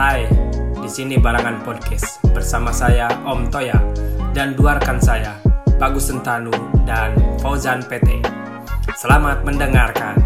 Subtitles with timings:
[0.00, 0.24] Hai,
[0.80, 3.76] di sini Barangan Podcast bersama saya Om Toya
[4.32, 5.36] dan dua rekan saya
[5.76, 6.48] Bagus Sentanu
[6.88, 8.24] dan Fauzan PT.
[8.96, 10.16] Selamat mendengarkan.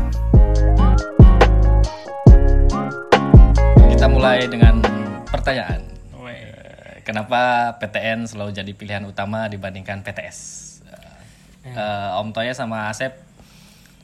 [3.90, 4.78] Kita mulai dengan
[5.26, 5.82] pertanyaan.
[6.22, 10.38] Eh, Kenapa PTN selalu jadi pilihan utama dibandingkan PTS?
[10.86, 13.23] Eh, eh, Om Toya sama Asep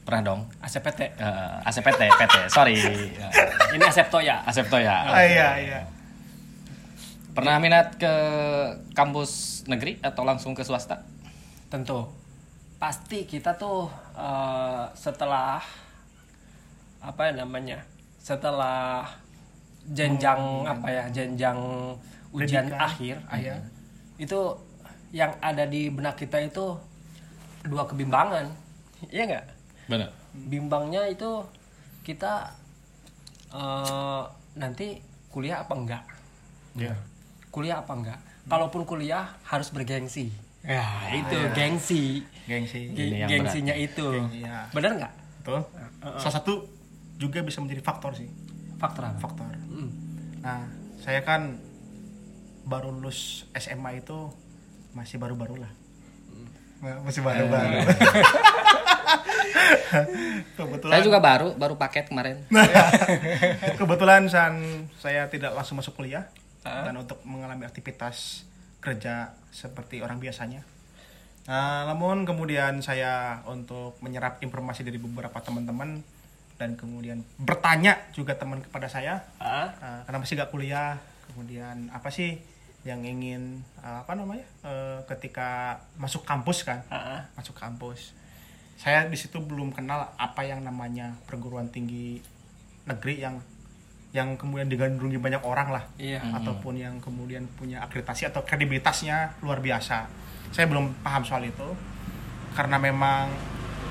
[0.02, 0.40] pernah dong?
[0.58, 1.00] ACPT.
[1.12, 2.76] Eh, ACPT, PT, sorry.
[2.76, 3.20] Eh,
[3.70, 4.42] Ini Asep Toya.
[4.42, 5.06] Asep Toya.
[5.06, 5.80] Ah, iya iya.
[7.30, 8.10] Pernah minat ke
[8.90, 9.30] kampus
[9.64, 11.06] negeri atau langsung ke swasta?
[11.70, 12.02] tentu
[12.76, 15.62] pasti kita tuh eh, setelah
[16.98, 17.78] apa ya namanya
[18.18, 19.06] setelah
[19.86, 21.54] jenjang apa ya jenjang
[22.30, 22.82] ujian Pendidikan.
[22.82, 23.54] akhir Iya.
[24.18, 24.40] itu
[25.10, 26.74] yang ada di benak kita itu
[27.62, 28.50] dua kebimbangan
[29.06, 29.46] iya nggak
[29.90, 30.08] Benar.
[30.32, 31.42] bimbangnya itu
[32.00, 32.54] kita
[33.50, 34.22] eh,
[34.54, 36.02] nanti kuliah apa enggak
[36.72, 36.94] Iya.
[37.48, 42.90] kuliah apa enggak kalaupun kuliah harus bergengsi ya itu gengsi Gengsi.
[42.90, 44.66] Ge- Ini yang gengsinya itu Gengsi, ya.
[44.70, 45.60] bener nggak Betul.
[46.16, 46.68] Salah satu
[47.16, 48.28] juga bisa menjadi faktor sih.
[48.76, 49.48] faktor apa Faktor.
[49.66, 49.88] Hmm.
[50.40, 51.56] Nah, saya kan
[52.62, 54.28] baru lulus SMA itu
[54.90, 55.72] masih baru-baru lah.
[56.28, 57.84] Nah, Masih baru-baru.
[60.56, 62.40] kebetulan Saya juga baru, baru paket kemarin.
[63.80, 66.26] kebetulan san saya tidak langsung masuk kuliah
[66.64, 68.44] dan untuk mengalami aktivitas
[68.80, 70.64] kerja seperti orang biasanya.
[71.48, 76.04] Nah, namun kemudian saya untuk menyerap informasi dari beberapa teman-teman
[76.60, 81.00] dan kemudian bertanya juga teman kepada saya, Ah, uh, kenapa sih gak kuliah?
[81.32, 82.36] Kemudian apa sih
[82.80, 86.80] yang ingin uh, apa namanya uh, ketika masuk kampus kan?
[86.88, 87.28] ah.
[87.36, 88.16] Masuk kampus.
[88.80, 92.24] Saya di situ belum kenal apa yang namanya perguruan tinggi
[92.88, 93.36] negeri yang
[94.10, 99.60] yang kemudian digandrungi banyak orang lah iya ataupun yang kemudian punya akreditasi atau kredibilitasnya luar
[99.60, 100.08] biasa.
[100.50, 101.68] Saya belum paham soal itu
[102.56, 103.30] karena memang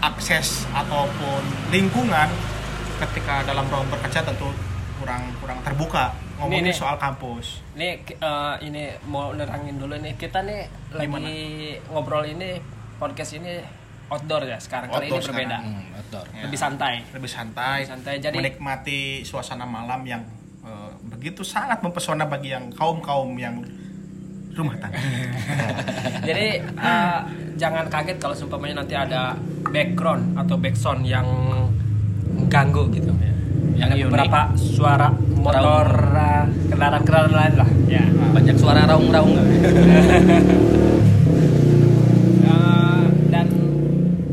[0.04, 2.28] akses ataupun lingkungan
[3.00, 4.52] ketika dalam ruang bekerja tentu
[5.00, 7.60] kurang kurang terbuka ngomongin Ini- soal kampus.
[7.74, 11.28] ini eh, ini mau nerangin dulu nih kita nih lagi
[11.86, 12.60] ngobrol ini
[12.96, 13.60] podcast ini
[14.08, 15.64] outdoor ya sekarang kali ini Outdoor berbeda sekarang.
[15.70, 16.26] Hmm, outdoor.
[16.30, 20.24] Ya, lebih santai lebih santai, Lebih santai, jadi- menikmati suasana malam yang
[20.62, 23.60] eh, begitu sangat mempesona bagi yang kaum kaum yang
[24.50, 24.98] rumah tangga.
[26.28, 27.20] jadi eh,
[27.56, 29.36] jangan kaget kalau seumpamanya nanti ada
[29.66, 31.28] background atau backsound yang
[32.30, 33.12] mengganggu gitu
[33.76, 34.06] Yang ada unik.
[34.10, 35.08] beberapa suara
[35.40, 38.04] motor eh, kendaraan-kendaraan lain lah ya
[38.36, 39.48] Banyak suara raung-raung nggak?
[42.50, 43.48] Eh, dan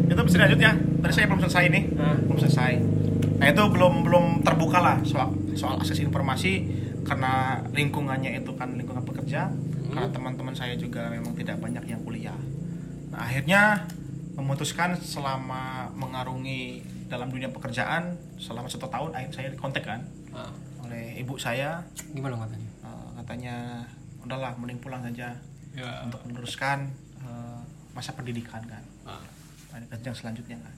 [0.08, 0.72] itu bisa lanjut ya.
[0.72, 1.84] Tadi saya belum selesai nih.
[2.24, 2.72] Belum selesai.
[3.36, 6.64] Nah itu belum belum terbuka lah soal soal akses informasi
[7.04, 9.52] karena lingkungannya itu kan lingkungan pekerja.
[9.92, 12.38] Karena teman-teman saya juga memang tidak banyak yang kuliah.
[13.12, 13.84] Nah akhirnya
[14.36, 20.52] memutuskan selama mengarungi dalam dunia pekerjaan selama satu tahun akhir saya dikontak kan eh,
[20.96, 21.84] oleh ibu saya.
[22.16, 22.70] Gimana katanya?
[22.88, 23.54] Eh, katanya
[24.24, 25.36] udahlah mending pulang saja
[25.76, 25.90] ya.
[26.08, 26.88] untuk meneruskan
[27.20, 27.60] eh,
[27.92, 28.80] masa pendidikan kan.
[29.04, 29.20] Ah.
[29.76, 30.74] nah, jenjang selanjutnya kan.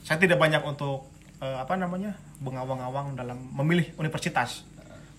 [0.00, 1.12] Saya tidak banyak untuk
[1.44, 4.64] eh, apa namanya mengawang-awang dalam memilih universitas.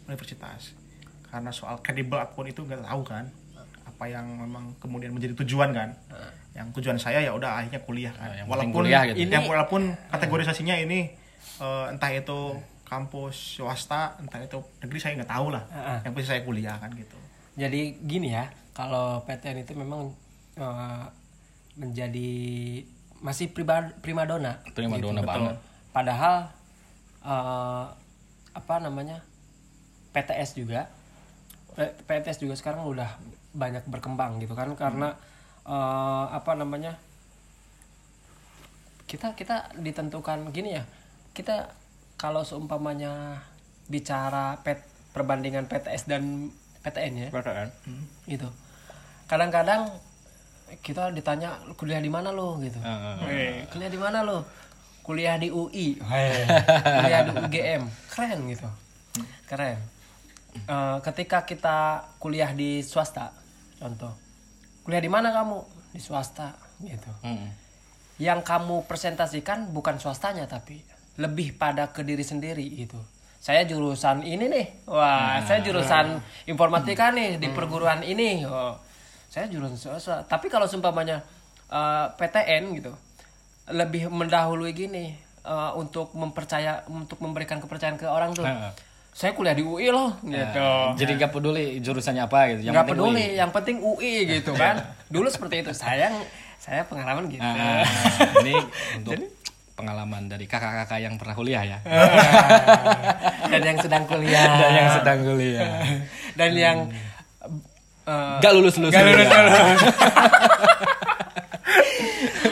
[0.09, 0.73] Universitas.
[1.29, 3.29] Karena soal kredibel apa pun itu nggak tahu kan.
[3.85, 5.93] Apa yang memang kemudian menjadi tujuan kan.
[6.57, 8.33] Yang tujuan saya ya udah akhirnya kuliah kan.
[8.33, 9.29] Yang penting walaupun kuliah gitu.
[9.29, 11.13] yang walaupun kategorisasinya ini
[11.61, 12.57] eh, entah itu
[12.91, 16.03] kampus swasta entah itu negeri saya nggak tahu lah Ah.
[16.03, 17.15] yang penting saya kuliah kan gitu
[17.51, 20.11] Jadi gini ya, kalau PTN itu memang
[20.53, 21.03] eh,
[21.73, 22.31] menjadi
[23.19, 24.59] masih priba- primadona.
[24.69, 25.29] Primadona Betul.
[25.29, 25.55] banget.
[25.89, 26.35] Padahal
[27.21, 27.85] eh,
[28.51, 29.19] apa namanya
[30.11, 30.87] PTS juga,
[31.71, 33.19] P- PTS juga sekarang udah
[33.51, 35.15] banyak berkembang gitu kan karena
[35.63, 36.95] eh, apa namanya
[39.05, 40.83] kita kita ditentukan gini ya
[41.31, 41.67] kita
[42.21, 43.41] kalau seumpamanya
[43.89, 44.85] bicara pet,
[45.17, 46.53] perbandingan PTS dan
[46.85, 47.29] PTN ya.
[48.29, 48.45] Gitu
[49.31, 49.87] kadang-kadang
[50.83, 52.75] kita ditanya kuliah di mana lo gitu.
[52.83, 53.63] Heeh.
[53.71, 54.43] kuliah di mana lo
[55.07, 55.95] kuliah di UI
[56.99, 58.67] kuliah di UGM keren gitu.
[59.47, 59.79] Keren.
[60.51, 63.31] Eh, ketika kita kuliah di swasta
[63.79, 64.11] contoh.
[64.83, 65.63] Kuliah di mana kamu?
[65.95, 67.11] Di swasta gitu.
[67.23, 67.47] Hmm.
[68.21, 70.77] yang kamu presentasikan bukan swastanya tapi
[71.17, 72.95] lebih pada ke diri sendiri gitu.
[73.37, 74.85] Saya jurusan ini nih.
[74.85, 78.45] Wah, saya jurusan informatika nih di perguruan ini.
[78.45, 78.77] Oh,
[79.27, 80.21] saya jurusan swasta.
[80.23, 81.25] Tapi kalau seumpamanya
[81.67, 82.93] eh, PTN gitu,
[83.67, 88.45] lebih mendahului gini eh, untuk mempercaya untuk memberikan kepercayaan ke orang tuh.
[88.45, 88.71] Heeh.
[89.11, 90.63] saya kuliah di UI loh gitu
[90.95, 92.63] Jadi nggak peduli jurusannya apa gitu.
[92.63, 93.35] Yang nggak peduli UI.
[93.35, 94.79] yang penting UI gitu kan
[95.11, 96.15] dulu seperti itu saya
[96.55, 97.83] saya pengalaman gitu Ah,
[98.39, 98.55] ini
[99.03, 99.19] untuk
[99.81, 101.79] pengalaman dari kakak-kakak yang pernah kuliah ya.
[103.51, 105.69] dan yang sedang kuliah Dan yang sedang kuliah.
[106.39, 106.77] dan yang
[108.05, 108.93] eh, Gak lulus lulus.
[108.93, 109.81] Nggak lulus, nggak lulus.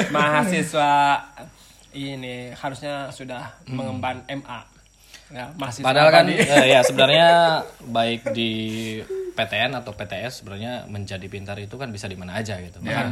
[0.10, 0.92] mahasiswa
[1.94, 4.60] ini harusnya sudah mengemban MA
[5.30, 7.30] ya, mahasiswa Padahal kan eh, ya sebenarnya
[7.86, 8.52] baik di
[9.34, 12.82] PTN atau PTS sebenarnya menjadi pintar itu kan bisa di mana aja gitu.
[12.82, 13.08] Bahkan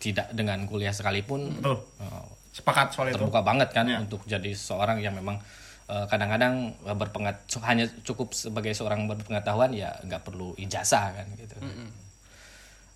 [0.00, 1.78] tidak dengan kuliah sekalipun Betul.
[2.02, 3.16] eh, Sepakat soal itu.
[3.16, 5.38] terbuka banget kan untuk jadi seorang yang memang
[5.86, 11.54] eh, kadang-kadang eh, berpengat hanya cukup sebagai seorang berpengetahuan ya nggak perlu ijazah kan gitu.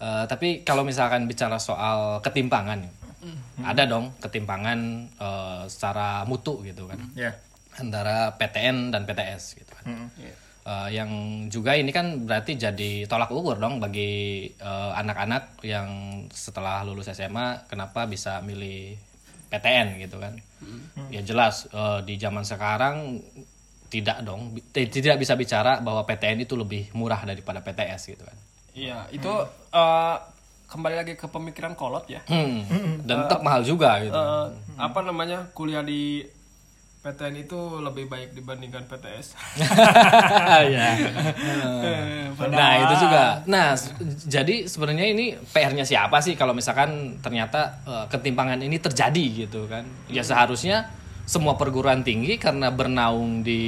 [0.02, 2.82] Eh, tapi kalau misalkan bicara soal ketimpangan,
[3.62, 4.78] ada dong ketimpangan
[5.16, 7.32] eh, secara mutu gitu kan Ya.
[7.74, 9.86] antara PTN dan PTS gitu kan.
[10.64, 11.10] Eh, yang
[11.46, 14.50] juga ini kan berarti jadi tolak ukur dong bagi
[14.94, 15.88] anak-anak yang
[16.28, 18.98] setelah lulus SMA kenapa bisa milih
[19.54, 20.34] PTN gitu kan.
[21.14, 23.22] Ya jelas eh, di zaman sekarang
[23.86, 28.34] tidak dong tidak bisa bicara bahwa PTN itu lebih murah daripada PTS gitu kan.
[28.74, 29.30] iya itu
[29.70, 30.16] eh,
[30.66, 33.06] kembali lagi ke pemikiran kolot ya Hmm.
[33.06, 34.10] Dan tetap mahal juga gitu.
[34.10, 36.26] Eh, apa namanya kuliah di
[37.04, 39.36] PTN itu lebih baik dibandingkan PTS
[40.72, 40.88] ya.
[42.48, 43.44] Nah itu juga.
[43.44, 43.76] Nah
[44.24, 49.84] jadi sebenarnya ini PR-nya siapa sih kalau misalkan ternyata eh, ketimpangan ini terjadi gitu kan?
[50.08, 50.88] Ya seharusnya
[51.28, 53.64] semua perguruan tinggi karena bernaung di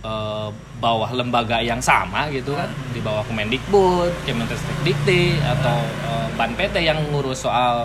[0.00, 0.48] eh,
[0.80, 5.76] bawah lembaga yang sama gitu kan, di bawah Kemendikbud, Kemenristek atau
[6.08, 7.84] eh, Ban PT yang ngurus soal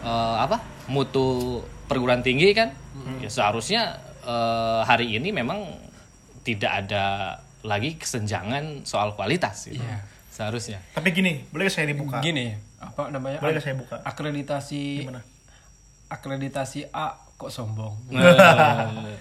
[0.00, 0.56] eh, apa
[0.88, 1.60] mutu
[1.90, 2.70] perguruan tinggi kan?
[3.18, 5.66] Ya seharusnya eh, hari ini memang
[6.40, 7.04] tidak ada
[7.60, 9.82] lagi kesenjangan soal kualitas gitu.
[10.30, 10.78] Seharusnya.
[10.94, 12.22] Tapi gini, boleh saya dibuka?
[12.22, 14.00] gini apa namanya Boleh saya buka?
[14.00, 15.20] akreditasi Gimana?
[16.08, 19.16] akreditasi A kok sombong Eh,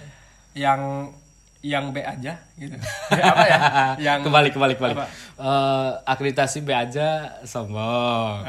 [0.64, 1.12] yang
[1.60, 2.72] yang B aja gitu
[3.12, 3.60] apa ya
[4.12, 4.94] yang kembali kembali kembali.
[4.96, 5.08] apa?
[5.36, 8.48] Eh, akreditasi B aja sombong.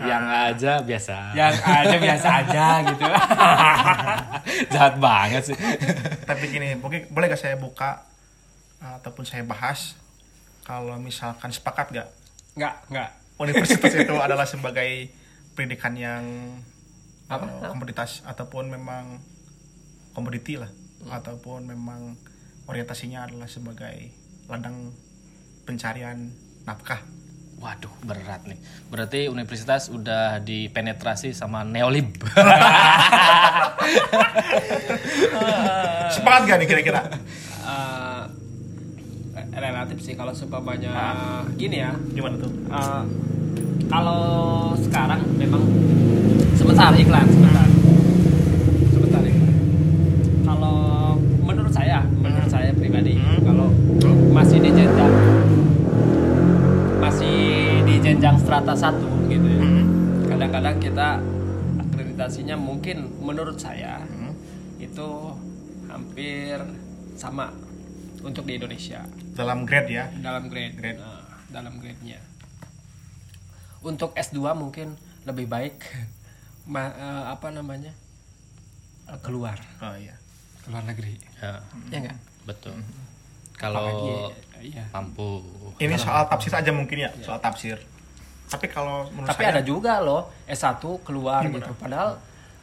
[0.00, 1.36] yang A aja biasa.
[1.36, 3.04] yang aja biasa aja gitu
[4.72, 5.56] Jahat banget sih.
[6.24, 8.00] Tapi gini, mungkin boleh nggak saya buka
[8.80, 9.92] ataupun saya bahas
[10.64, 12.08] kalau misalkan sepakat nggak
[12.56, 15.12] nggak nggak universitas itu adalah sebagai
[15.52, 16.24] pendidikan yang
[17.28, 17.44] Apa?
[17.44, 19.20] eh, komoditas ataupun memang
[20.16, 20.70] komoditi lah
[21.12, 22.16] ataupun memang
[22.68, 24.12] orientasinya adalah sebagai
[24.46, 24.92] ladang
[25.64, 26.30] pencarian
[26.68, 27.00] nafkah.
[27.58, 28.54] Waduh, berat nih.
[28.86, 32.14] Berarti universitas udah dipenetrasi sama neolib.
[36.14, 37.02] sepakat gak nih kira-kira?
[37.66, 38.24] Eh,
[39.58, 40.94] relatif sih kalau seumpamanya
[41.58, 41.90] gini ya.
[42.14, 42.52] Gimana tuh?
[42.70, 43.02] Eh,
[43.90, 44.22] kalau
[44.78, 45.66] sekarang memang
[46.54, 46.94] sebentar.
[46.94, 47.66] Iklan sebentar
[48.94, 49.54] sebentar iklan
[50.46, 50.76] kalau
[51.42, 53.72] menurut saya menurut saya pribadi kalau
[54.30, 55.14] masih di jenjang
[57.02, 57.38] masih
[57.82, 57.96] di
[58.68, 59.64] strata satu gitu ya
[60.28, 61.08] kadang-kadang kita
[61.80, 64.04] akreditasinya mungkin menurut saya
[64.76, 65.08] itu
[65.88, 66.60] hampir
[67.16, 67.48] sama
[68.20, 71.00] untuk di Indonesia dalam grade ya dalam grade, Grade.
[71.00, 72.20] Nah, dalam grade-nya.
[73.80, 75.80] Untuk S2 mungkin lebih baik
[76.68, 77.96] ma- eh, apa namanya?
[79.08, 80.12] eh, keluar, oh iya
[80.60, 81.16] keluar negeri.
[81.40, 82.20] ya, Ya enggak?
[82.44, 82.76] betul.
[83.56, 84.84] Kalau Apalagi, iya.
[84.92, 85.40] mampu.
[85.80, 87.80] ini soal tafsir aja mungkin ya soal tafsir
[88.48, 91.72] tapi kalau menurut Tapi saya ada juga loh S1 keluar gitu.
[91.76, 92.16] Padahal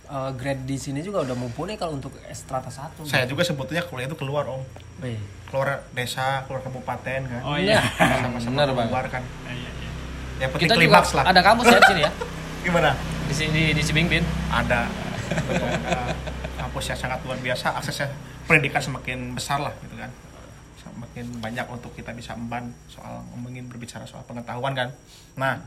[0.05, 3.05] eh, grade di sini juga udah mumpuni kalau untuk S strata 1.
[3.05, 4.61] saya juga sebetulnya kuliah itu keluar om
[4.99, 5.17] Wih.
[5.45, 7.81] keluar desa keluar kabupaten kan Oh iya.
[7.97, 9.21] sama-sama keluar kan
[10.35, 12.11] yang penting Kita juga lah ada kampus ya di sini ya.
[12.65, 12.91] gimana
[13.25, 14.23] Di sini di, di Cibingpin.
[14.51, 14.89] ada
[15.25, 15.69] Betul.
[15.69, 16.13] Ada
[16.59, 18.09] kampus yang sangat luar biasa aksesnya
[18.45, 20.09] pendidikan semakin besar lah gitu kan
[20.95, 24.89] semakin banyak untuk kita bisa emban soal ngomongin berbicara soal pengetahuan kan?
[25.35, 25.59] Nah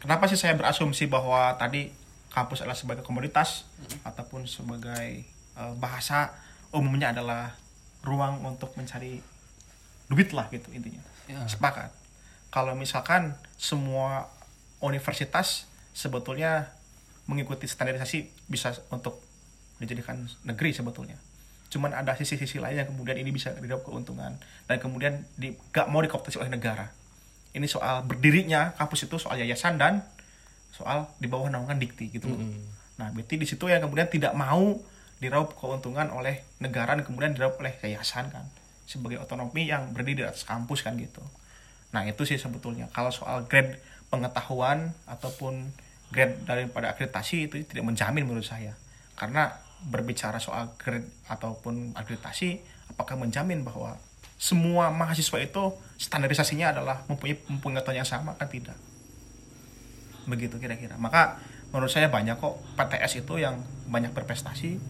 [0.00, 1.92] kenapa sih saya berasumsi bahwa tadi
[2.32, 3.68] kampus adalah sebagai komoditas
[4.00, 5.28] ataupun sebagai
[5.60, 6.32] eh, bahasa
[6.72, 7.52] umumnya adalah
[8.00, 9.20] ruang untuk mencari
[10.08, 11.04] duit lah gitu intinya.
[11.28, 11.46] Ya.
[11.46, 11.94] sepakat.
[12.50, 14.26] Kalau misalkan semua
[14.82, 16.74] universitas sebetulnya
[17.30, 19.22] mengikuti standarisasi bisa untuk
[19.78, 21.14] dijadikan negeri sebetulnya
[21.70, 24.36] cuman ada sisi-sisi lain yang kemudian ini bisa diraup keuntungan.
[24.66, 26.90] Dan kemudian di, gak mau dikooptasi oleh negara.
[27.54, 30.02] Ini soal berdirinya kampus itu soal yayasan dan
[30.74, 32.42] soal di bawah naungan dikti gitu loh.
[32.98, 34.76] Nah, berarti di situ yang kemudian tidak mau
[35.22, 38.44] diraup keuntungan oleh negara dan kemudian diraup oleh yayasan kan.
[38.90, 41.22] sebagai otonomi yang berdiri di atas kampus kan gitu.
[41.94, 42.90] Nah itu sih sebetulnya.
[42.90, 43.78] Kalau soal grade
[44.10, 45.70] pengetahuan ataupun
[46.10, 48.74] grade daripada akreditasi itu tidak menjamin menurut saya.
[49.14, 49.54] Karena
[49.88, 52.60] berbicara soal grade ataupun akreditasi
[52.92, 53.96] apakah menjamin bahwa
[54.40, 58.76] semua mahasiswa itu standarisasinya adalah mempunyai pengetahuan yang sama kan tidak?
[60.24, 60.96] Begitu kira-kira.
[60.96, 61.40] Maka
[61.72, 64.80] menurut saya banyak kok PTS itu yang banyak berprestasi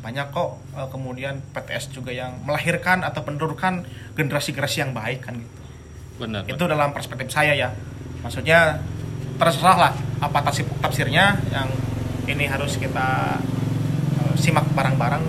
[0.00, 3.84] banyak kok eh, kemudian PTS juga yang melahirkan atau menurunkan
[4.16, 5.60] generasi-generasi yang baik kan gitu.
[6.24, 7.68] Benar itu dalam perspektif saya ya.
[8.24, 8.80] Maksudnya
[9.36, 11.68] terserah lah apa tafsir tafsirnya yang
[12.28, 13.40] ini harus kita
[14.40, 15.24] simak bareng-bareng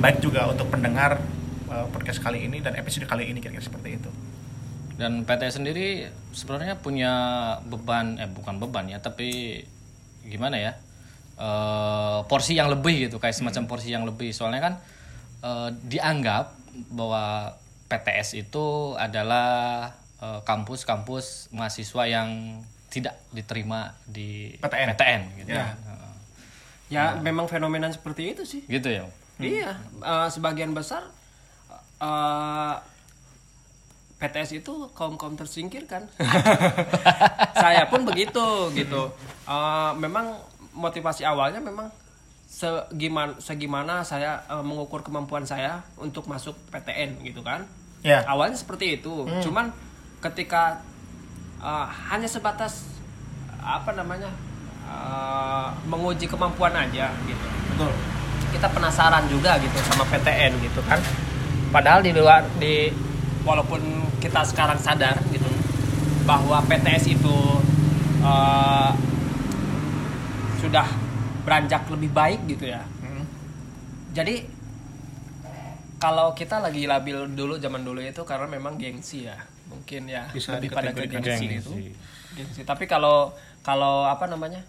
[0.00, 1.20] baik juga untuk pendengar
[1.68, 4.10] eh, podcast kali ini dan episode kali ini kira-kira seperti itu.
[4.96, 7.12] Dan PT sendiri sebenarnya punya
[7.68, 9.60] beban eh bukan beban ya tapi
[10.24, 10.72] gimana ya
[11.36, 14.32] eh porsi yang lebih gitu kayak semacam porsi yang lebih.
[14.32, 14.74] Soalnya kan
[15.44, 16.56] eh, dianggap
[16.96, 17.54] bahwa
[17.86, 22.58] PTS itu adalah kampus-kampus mahasiswa yang
[22.88, 24.56] tidak diterima di
[24.88, 25.20] PTN.
[25.44, 25.52] gitu
[26.86, 27.14] Ya.
[27.14, 28.62] Ya memang fenomena seperti itu sih.
[28.66, 29.04] gitu ya
[29.36, 31.04] Iya, eh, sebagian besar
[31.98, 32.74] eh,
[34.16, 36.08] PTS itu kaum kaum tersingkirkan.
[37.54, 39.12] Saya pun begitu gitu.
[39.44, 40.40] Eh, memang
[40.72, 41.88] motivasi awalnya memang
[42.46, 47.68] segimana segimana saya eh, mengukur kemampuan saya untuk masuk PTN gitu kan.
[48.00, 49.28] ya Awalnya seperti itu.
[49.44, 49.68] Cuman
[50.22, 50.80] ketika
[51.60, 52.88] eh, hanya sebatas
[53.60, 54.30] apa namanya
[54.86, 57.46] eh, menguji kemampuan aja gitu.
[57.74, 57.92] Betul.
[58.54, 60.98] Kita penasaran juga gitu sama PTN gitu kan.
[61.70, 62.88] Padahal di luar di
[63.44, 63.82] walaupun
[64.22, 65.46] kita sekarang sadar gitu
[66.24, 67.36] bahwa PTS itu
[68.24, 68.90] eh,
[70.58, 70.86] sudah
[71.46, 72.82] beranjak lebih baik gitu ya.
[72.82, 73.22] Hmm.
[74.10, 74.42] jadi
[75.96, 79.36] kalau kita lagi labil dulu zaman dulu itu karena memang gengsi ya.
[79.66, 81.56] Mungkin ya Bisa lebih pada ke gengsi, gengsi.
[81.56, 81.72] itu.
[82.36, 82.60] Gengsi.
[82.62, 83.32] Tapi kalau
[83.64, 84.60] kalau apa namanya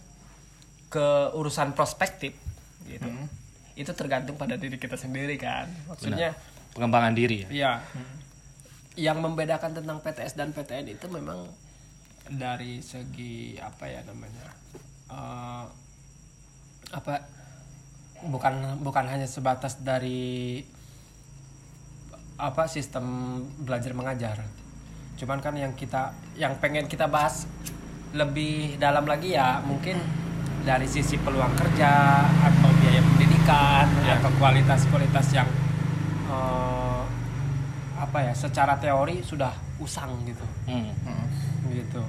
[0.87, 2.31] ke urusan prospektif
[2.87, 3.07] gitu
[3.77, 6.33] itu tergantung pada diri kita sendiri kan maksudnya
[6.73, 7.73] pengembangan diri ya Iya.
[8.97, 11.45] Yang membedakan tentang PTS dan PTN itu memang
[12.27, 14.49] dari segi apa ya namanya?
[15.07, 15.65] eh,
[16.91, 17.13] apa
[18.25, 20.65] bukan bukan hanya sebatas dari
[22.37, 23.05] apa sistem
[23.61, 24.37] belajar mengajar.
[25.17, 27.45] Cuman kan yang kita yang pengen kita bahas
[28.17, 30.01] lebih dalam lagi ya mungkin
[30.67, 31.91] dari sisi peluang kerja
[32.27, 35.47] atau biaya pendidikan atau kualitas-kualitas yang
[36.27, 37.01] eh,
[37.97, 40.91] apa ya secara teori sudah usang gitu Hmm.
[41.71, 42.03] gitu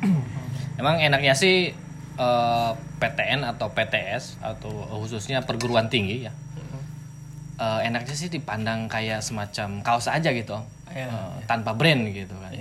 [0.80, 1.74] Emang enaknya sih
[2.16, 6.32] eh, PTN atau PTS atau khususnya perguruan tinggi ya.
[7.58, 10.62] Eh, enaknya sih dipandang kayak semacam kaos aja gitu, Om.
[10.94, 12.54] Iya, Eh, tanpa brand gitu kan.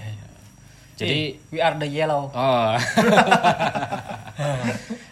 [0.97, 2.73] Jadi we are the yellow oh.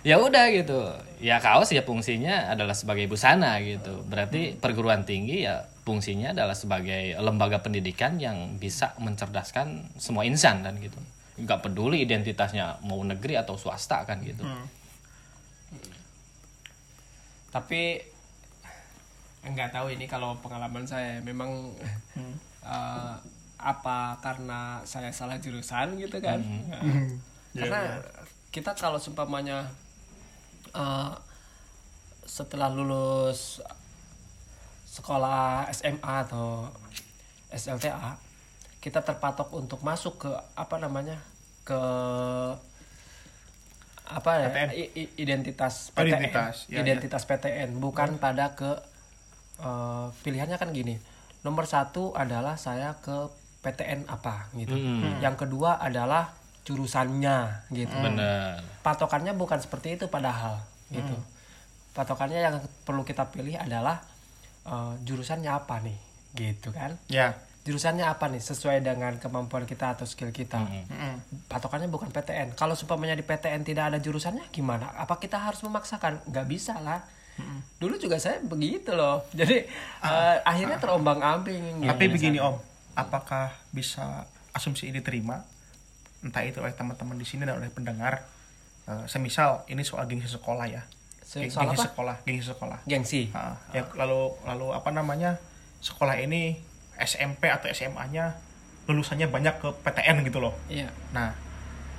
[0.10, 0.90] ya udah gitu.
[1.22, 4.02] Ya kaos ya fungsinya adalah sebagai busana gitu.
[4.10, 10.82] Berarti perguruan tinggi ya fungsinya adalah sebagai lembaga pendidikan yang bisa mencerdaskan semua insan dan
[10.82, 10.98] gitu.
[11.38, 14.42] Nggak peduli identitasnya mau negeri atau swasta kan gitu.
[17.56, 18.04] tapi
[19.48, 21.72] nggak tahu ini kalau pengalaman saya memang
[22.68, 23.16] eh,
[23.66, 26.38] apa karena saya salah jurusan gitu kan?
[26.70, 26.82] Nah,
[27.58, 27.82] karena
[28.54, 29.66] kita kalau seumpamanya
[30.78, 31.12] eh,
[32.30, 33.66] setelah lulus
[34.86, 36.70] sekolah SMA atau
[37.52, 38.22] SLTA
[38.80, 41.18] kita terpatok untuk masuk ke apa namanya
[41.66, 41.82] ke
[44.06, 44.70] apa ya PTN.
[45.18, 48.78] identitas PTN identitas, ya, identitas PTN bukan pada ke
[49.58, 51.02] eh, pilihannya kan gini.
[51.42, 54.78] Nomor satu adalah saya ke PTN apa gitu.
[55.18, 57.94] Yang kedua adalah jurusannya gitu.
[58.02, 58.58] Bener.
[58.82, 60.62] patokannya bukan seperti itu padahal
[60.94, 61.16] gitu.
[61.94, 62.56] Patokannya yang
[62.86, 64.02] perlu kita pilih adalah
[64.66, 65.98] eh, jurusannya apa nih
[66.36, 66.98] gitu kan?
[67.10, 67.38] Ya.
[67.66, 70.62] Jurusannya apa nih sesuai dengan kemampuan kita atau skill kita?
[70.62, 71.50] Mm-mm.
[71.50, 74.94] patokannya bukan PTN kalau supaya di PTN tidak ada jurusannya gimana?
[75.02, 76.22] Apa kita harus memaksakan?
[76.30, 77.02] Nggak bisa lah.
[77.82, 79.26] Dulu juga saya begitu loh.
[79.34, 79.66] Jadi
[80.06, 82.54] eh, akhirnya terombang ambing tapi begini om
[82.96, 85.44] apakah bisa asumsi ini diterima
[86.20, 88.26] entah itu oleh teman-teman di sini dan oleh pendengar.
[88.86, 90.82] Eh, semisal ini soal gengsi sekolah ya.
[91.20, 91.90] Se- Geng- soal gengsi apa?
[91.90, 92.78] sekolah gengsi sekolah.
[92.84, 93.22] Gengsi?
[93.32, 95.38] Ah, ya lalu lalu apa namanya?
[95.80, 96.58] Sekolah ini
[96.96, 98.38] SMP atau SMA-nya
[98.86, 100.54] lulusannya banyak ke PTN gitu loh.
[100.66, 100.90] iya.
[101.12, 101.34] Nah,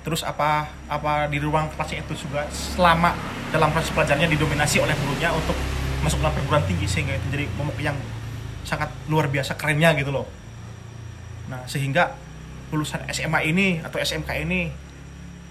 [0.01, 3.11] terus apa apa di ruang kelasnya itu juga selama
[3.47, 5.55] dalam proses pelajarannya didominasi oleh gurunya untuk
[5.99, 7.95] masuk dalam perguruan tinggi sehingga itu jadi momok yang
[8.63, 10.23] sangat luar biasa kerennya gitu loh
[11.47, 12.11] nah sehingga
[12.69, 14.67] lulusan SMA ini atau SMK ini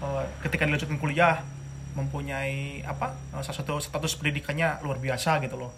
[0.01, 1.41] eh, ketika dilanjutkan kuliah
[1.97, 5.73] mempunyai apa eh, salah satu status pendidikannya luar biasa gitu loh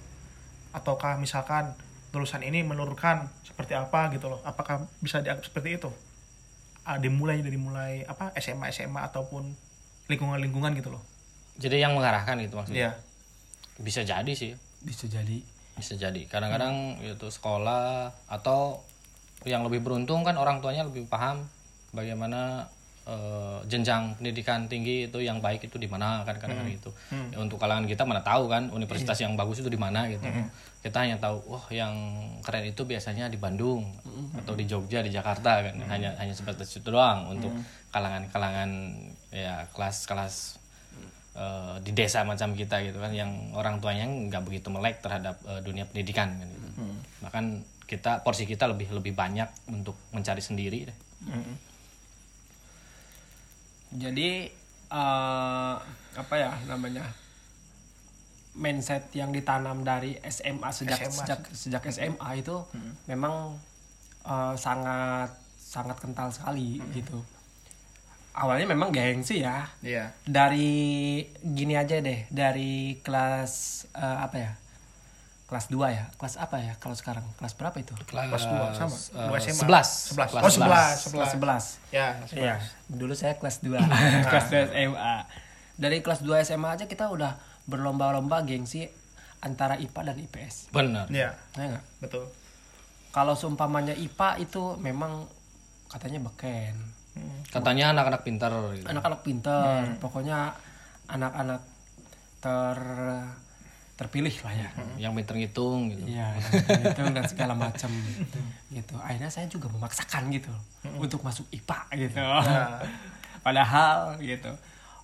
[0.75, 1.71] ataukah misalkan
[2.11, 5.91] lulusan ini menurunkan seperti apa gitu loh apakah bisa dianggap seperti itu
[6.89, 9.45] Ah, dimulai dari mulai apa SMA SMA ataupun
[10.09, 11.03] lingkungan-lingkungan gitu loh
[11.61, 12.79] Jadi yang mengarahkan gitu maksudnya.
[12.81, 12.91] Iya
[13.77, 14.57] Bisa jadi sih.
[14.81, 15.37] bisa jadi
[15.77, 16.25] Bisa jadi.
[16.25, 18.81] Kadang-kadang itu sekolah atau
[19.47, 21.47] yang lebih beruntung kan orang tuanya lebih paham
[21.95, 22.67] bagaimana
[23.07, 26.91] eh, jenjang pendidikan tinggi itu yang baik itu di mana kan kadang-kadang itu.
[27.31, 30.27] Ya, untuk kalangan kita mana tahu kan universitas yang bagus itu di mana gitu.
[30.79, 31.91] Kita hanya tahu wah yang
[32.43, 33.83] keren itu biasanya di Bandung
[34.35, 35.75] atau di Jogja, di Jakarta kan.
[35.87, 37.51] Hanya hanya sebatas itu doang untuk
[37.95, 38.69] kalangan-kalangan
[39.31, 40.59] ya kelas-kelas
[41.39, 43.15] eh, di desa macam kita gitu kan.
[43.15, 46.67] Yang orang tuanya nggak begitu melek terhadap eh, dunia pendidikan kan gitu.
[47.19, 47.45] bahkan
[47.89, 50.97] kita porsi kita lebih lebih banyak untuk mencari sendiri deh.
[53.89, 54.29] jadi
[54.93, 55.75] eh,
[56.13, 57.09] apa ya namanya
[58.53, 61.17] mindset yang ditanam dari SMA sejak SMA.
[61.17, 62.61] sejak sejak SMA itu
[63.09, 63.57] memang
[64.29, 67.17] eh, sangat sangat kental sekali gitu.
[68.37, 69.65] Awalnya memang gengsi ya.
[69.81, 70.13] Iya.
[70.29, 74.53] Dari gini aja deh dari kelas eh, apa ya
[75.49, 76.05] kelas 2 ya?
[76.13, 77.25] Kelas apa ya kalau sekarang?
[77.35, 77.97] Kelas berapa itu?
[78.05, 78.93] Kelas dua sama.
[79.25, 79.87] dua SMA sebelas.
[80.07, 80.29] sebelas.
[80.29, 80.89] Kelas oh sebelas.
[81.09, 81.63] kelas sebelas.
[81.89, 82.55] 11 ya Iya,
[82.87, 83.73] dulu saya kelas 2
[84.29, 85.15] kelas 2 SMA.
[85.75, 87.33] Dari kelas 2 SMA aja kita udah
[87.65, 88.85] berlomba-lomba gengsi
[89.39, 90.55] antara IPA dan IPS.
[90.69, 91.09] benar.
[91.09, 91.83] Iya, Ya nggak?
[91.99, 92.29] betul.
[93.09, 95.25] Kalau seumpamanya IPA itu memang
[95.87, 96.77] katanya beken.
[97.49, 98.85] katanya anak-anak pintar gitu.
[98.85, 100.53] Anak-anak pinter, pokoknya
[101.09, 101.65] anak-anak
[102.39, 102.77] ter
[103.99, 104.69] terpilih lah ya.
[104.95, 106.39] yang pintar ngitung gitu Iya,
[106.87, 107.91] itu dan segala macam
[108.71, 108.95] gitu.
[108.95, 110.47] Akhirnya saya juga memaksakan gitu
[110.95, 112.23] untuk masuk IPA gitu.
[113.45, 114.55] Padahal gitu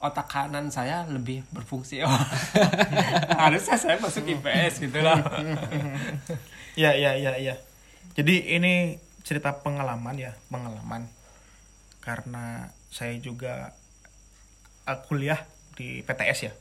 [0.06, 2.06] otak kanan saya lebih berfungsi.
[2.06, 2.12] Oh,
[3.42, 5.18] harusnya saya masuk IPS gitu loh.
[6.76, 7.56] Iya, iya, iya, iya.
[8.20, 11.08] Jadi ini cerita pengalaman ya, pengalaman.
[12.04, 13.72] Karena saya juga
[14.84, 15.40] uh, kuliah
[15.80, 16.54] di PTS ya.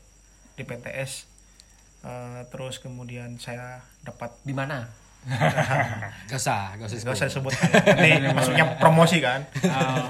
[0.55, 1.34] Di PTS
[2.05, 4.85] eh, terus kemudian saya dapat Di mana?
[6.29, 7.49] gak usah gak usah Gak usah disebut.
[7.49, 9.41] disebut Ini maksudnya promosi kan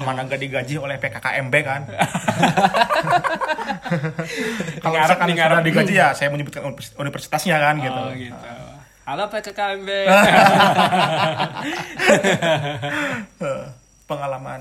[0.03, 1.87] Mana gak digaji oleh PKKMB kan
[4.83, 5.31] Kalau misalkan
[5.63, 8.35] digaji ya Saya menyebutkan univers- universitasnya kan gitu Oh gitu.
[9.05, 9.89] Halo PKKMB.
[13.37, 13.65] Eh,
[14.05, 14.61] Pengalaman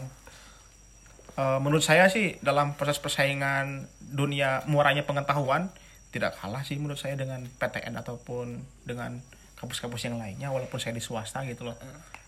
[1.34, 5.74] Eh, Menurut saya sih dalam proses persaingan dunia murahnya pengetahuan
[6.14, 9.18] Tidak kalah sih menurut saya dengan PTN ataupun dengan
[9.58, 11.78] kampus-kampus yang lainnya Walaupun saya di swasta gitu loh.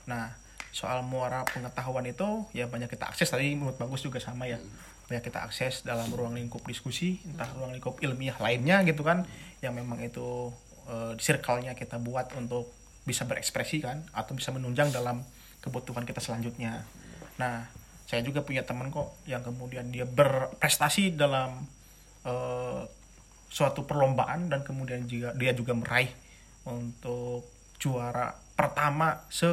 [0.10, 0.34] Nah
[0.76, 4.58] soal muara pengetahuan itu ya banyak kita akses tadi menurut bagus juga sama ya.
[5.06, 9.24] Banyak kita akses dalam ruang lingkup diskusi entah ruang lingkup ilmiah lainnya gitu kan
[9.62, 10.50] yang memang itu
[10.90, 12.74] eh, circle-nya kita buat untuk
[13.06, 15.22] bisa berekspresi kan atau bisa menunjang dalam
[15.62, 16.82] kebutuhan kita selanjutnya.
[17.38, 17.70] Nah
[18.10, 21.70] saya juga punya teman kok yang kemudian dia berprestasi dalam
[22.26, 22.82] eh,
[23.56, 26.12] suatu perlombaan dan kemudian juga dia juga meraih
[26.68, 27.48] untuk
[27.80, 29.48] juara pertama se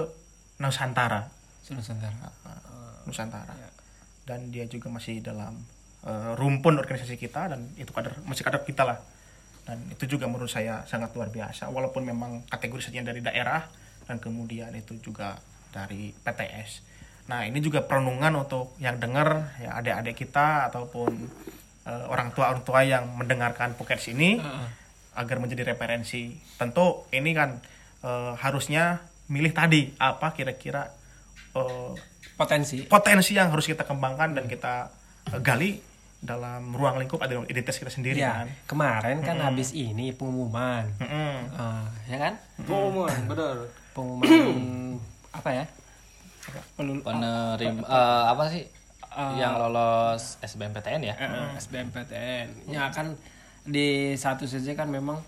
[0.58, 1.30] Nusantara.
[1.70, 2.26] Nusantara.
[3.06, 3.54] Nusantara.
[4.26, 5.58] Dan dia juga masih dalam
[6.06, 8.98] eh, rumpun organisasi kita dan itu kader masih kader kita lah.
[9.62, 11.70] Dan itu juga menurut saya sangat luar biasa.
[11.70, 13.62] Walaupun memang kategorisasinya dari daerah
[14.06, 15.38] dan kemudian itu juga
[15.70, 16.92] dari PTS
[17.30, 21.14] nah ini juga perenungan untuk yang dengar ya adik-adik kita ataupun
[21.84, 24.38] eh, orang tua orang tua yang mendengarkan podcast ini
[25.12, 27.60] agar menjadi referensi tentu ini kan
[28.00, 30.88] eh, harusnya milih tadi apa kira-kira
[31.52, 31.92] eh,
[32.32, 32.88] Potensi.
[32.88, 34.88] potensi yang harus kita kembangkan dan kita
[35.30, 35.78] eh, gali
[36.18, 38.48] dalam ruang lingkup ada identitas kita sendiri Ya, kan.
[38.66, 40.86] kemarin kan habis ini pengumuman.
[41.02, 41.34] Mm-mm.
[41.52, 42.34] Ah, ya kan?
[42.62, 43.56] Pengumuman, benar.
[43.90, 45.02] Pengumuman
[45.34, 45.64] apa ya?
[46.78, 48.62] Penerima eh, apa sih
[49.36, 51.14] yang lolos SBMPTN ya?
[51.18, 52.72] Eh, SBMPTN.
[52.72, 53.14] Ya kan
[53.62, 55.22] di satu sisi kan memang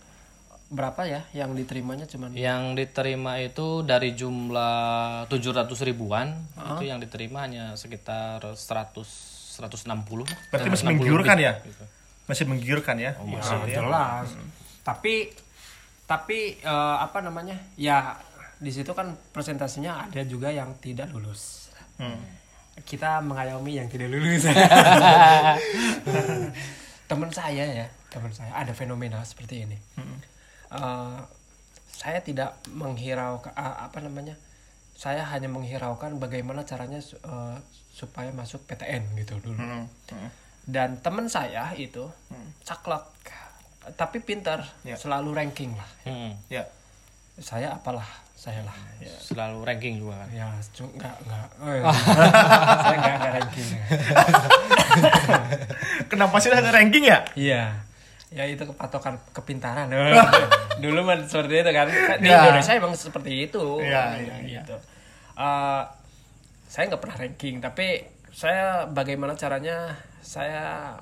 [0.72, 6.34] berapa ya yang diterimanya cuman Yang diterima itu dari jumlah 700 ribuan,
[6.74, 10.26] itu yang diterima hanya sekitar 100 160.
[10.50, 11.52] Berarti masih 160 menggiurkan ya?
[11.62, 11.84] gitu.
[12.26, 13.14] Masih menggiurkan ya.
[13.14, 13.76] Ya, Maksudnya.
[13.78, 14.28] jelas.
[14.82, 15.30] Tapi
[16.04, 17.54] tapi eh, apa namanya?
[17.78, 18.18] Ya
[18.58, 21.70] di situ kan presentasinya ada juga yang tidak lulus.
[22.00, 22.18] Hmm.
[22.76, 24.50] Kita mengayomi yang tidak lulus.
[27.04, 29.76] teman saya ya, teman saya ada fenomena seperti ini.
[30.70, 31.18] Eh,
[31.86, 34.34] saya tidak menghiraukan ah, apa namanya
[34.92, 37.56] saya hanya menghiraukan bagaimana caranya eh,
[37.88, 40.30] supaya masuk PTN gitu dulu Hmm, hmm.
[40.66, 42.10] dan teman saya itu
[42.60, 43.06] caklek
[43.94, 44.98] tapi pintar Ya.
[44.98, 46.34] selalu ranking lah Hmm.
[46.48, 46.66] Ya.
[47.36, 48.06] saya apalah
[48.44, 50.26] saya lah ya, Selalu ranking juga kan.
[50.30, 51.82] ya cu- nggak nggak oh, ya.
[52.84, 53.66] saya nggak nggak ranking
[56.06, 57.18] Kenapa sih ada ranking ya?
[57.34, 57.62] iya
[58.28, 59.86] ya itu kepatokan kepintaran
[60.82, 61.86] dulu mah seperti itu kan
[62.18, 62.42] di Ya.
[62.42, 64.60] Indonesia emang seperti itu Iya, iya, iya.
[64.60, 64.74] gitu
[65.34, 65.82] Eh,
[66.64, 70.94] saya nggak pernah ranking tapi saya bagaimana caranya saya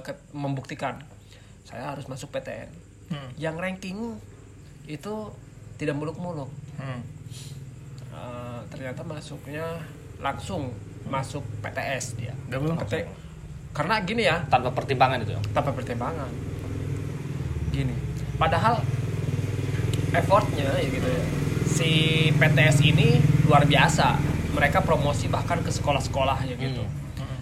[0.00, 0.96] ke- membuktikan
[1.62, 2.68] saya harus masuk PTN
[3.06, 3.30] Hmm.
[3.36, 4.18] yang ranking
[4.84, 5.30] itu
[5.76, 6.50] tidak muluk-muluk.
[6.80, 7.00] Hmm.
[8.12, 9.80] Eh, ternyata masuknya
[10.20, 10.72] langsung
[11.06, 12.34] masuk PTS dia.
[12.50, 13.06] Belum PT
[13.76, 14.40] karena gini ya.
[14.48, 15.36] Tanpa pertimbangan itu.
[15.52, 16.28] tanpa pertimbangan.
[17.70, 17.92] Gini.
[18.40, 18.80] Padahal
[20.16, 21.22] effortnya ya gitu ya
[21.66, 21.90] si
[22.32, 24.16] PTS ini luar biasa.
[24.56, 26.84] Mereka promosi bahkan ke sekolah-sekolah ya gitu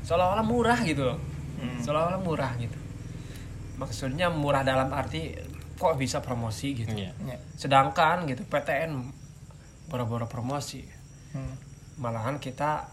[0.05, 1.19] seolah-olah murah gitu loh.
[1.59, 1.81] Hmm.
[1.81, 2.77] seolah-olah murah gitu.
[3.81, 5.33] Maksudnya murah dalam arti
[5.75, 7.11] kok bisa promosi gitu Iya.
[7.25, 7.37] Ya.
[7.55, 9.11] sedangkan gitu PTN
[9.87, 10.87] boro-boro promosi
[11.31, 11.55] Hmm.
[11.97, 12.87] malahan kita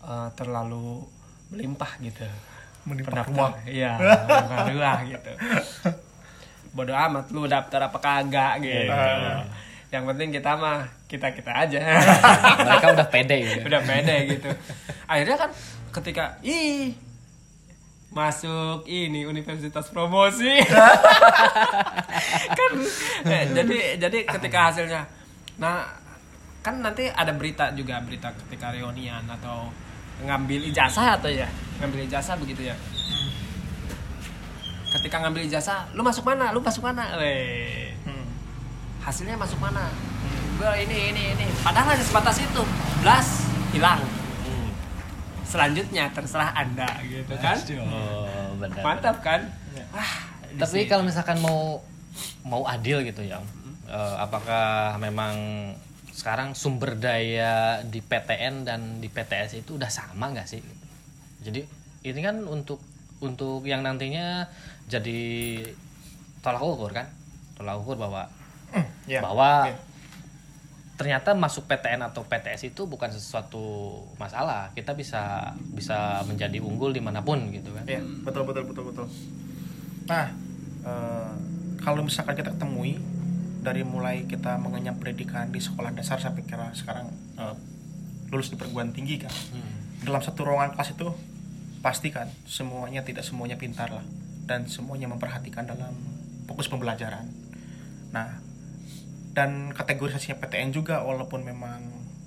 [0.00, 1.02] eh, terlalu
[1.48, 2.22] melimpah gitu
[2.84, 3.52] Melimpah ruang.
[3.66, 5.32] iya melimpah ruang gitu
[6.70, 9.42] bodoh amat lu daftar apa kagak gitu Iya.
[9.88, 11.80] yang penting kita mah kita kita aja
[12.60, 13.64] Mereka udah pede gitu.
[13.68, 14.50] udah pede gitu
[15.04, 15.50] akhirnya kan
[15.90, 16.92] ketika ih
[18.08, 20.48] masuk ini universitas promosi.
[22.58, 22.72] Kan
[23.28, 25.04] eh, jadi jadi ketika hasilnya
[25.58, 25.82] nah
[26.62, 29.66] kan nanti ada berita juga berita ketika reunian atau
[30.22, 31.50] ngambil ijazah atau ya
[31.82, 32.76] ngambil ijazah begitu ya.
[34.88, 36.54] Ketika ngambil ijazah lu masuk mana?
[36.54, 37.18] Lu masuk mana?
[37.18, 37.92] Weh.
[38.06, 38.26] Hmm.
[39.02, 39.90] hasilnya masuk mana?
[40.58, 41.46] Gue ini ini ini.
[41.62, 42.62] Padahal hanya sebatas itu.
[43.02, 44.02] Blast hilang.
[45.48, 48.82] Selanjutnya terserah anda gitu kan Oh, benar.
[48.82, 49.48] mantap kan
[49.90, 50.12] ah
[50.50, 51.80] Tapi kalau misalkan mau
[52.42, 53.38] mau adil gitu ya,
[53.86, 55.36] eh, apakah memang
[56.10, 60.58] sekarang sumber daya di PTN dan di PTS itu udah sama nggak sih?
[61.38, 61.62] Jadi
[62.02, 62.80] ini kan untuk
[63.20, 64.48] untuk yang nantinya
[64.84, 65.60] jadi
[66.40, 67.06] tolak ukur kan,
[67.54, 68.26] tolak ukur bahwa
[69.04, 69.20] Ya.
[69.20, 69.72] bahwa Oke.
[70.98, 73.62] Ternyata masuk PTN atau PTS itu bukan sesuatu
[74.18, 74.74] masalah.
[74.74, 77.86] Kita bisa bisa menjadi unggul di mana pun gitu kan.
[77.86, 79.06] Iya, betul betul betul betul.
[80.10, 80.34] Nah,
[80.82, 81.30] eh,
[81.78, 82.98] kalau misalkan kita temui
[83.62, 87.06] dari mulai kita mengenyam pendidikan di sekolah dasar sampai kira sekarang
[87.38, 87.54] eh,
[88.34, 89.32] lulus di perguruan tinggi kan,
[90.02, 91.08] dalam satu ruangan kelas itu
[91.78, 94.04] pasti kan semuanya tidak semuanya pintar lah
[94.50, 95.94] dan semuanya memperhatikan dalam
[96.44, 97.24] fokus pembelajaran.
[98.10, 98.47] Nah,
[99.38, 101.78] dan kategorisasinya PTN juga walaupun memang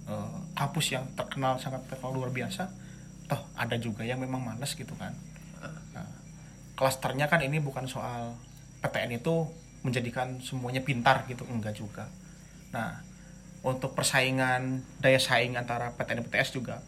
[0.08, 2.71] eh, kampus yang terkenal sangat terkenal luar biasa,
[3.28, 5.12] toh ada juga yang memang malas gitu kan.
[5.91, 6.08] Nah,
[6.80, 8.39] klasternya kan ini bukan soal
[8.80, 9.43] PTN itu
[9.84, 12.08] menjadikan semuanya pintar gitu enggak juga.
[12.71, 13.04] Nah,
[13.67, 16.80] untuk persaingan daya saing antara PTN dan PTS juga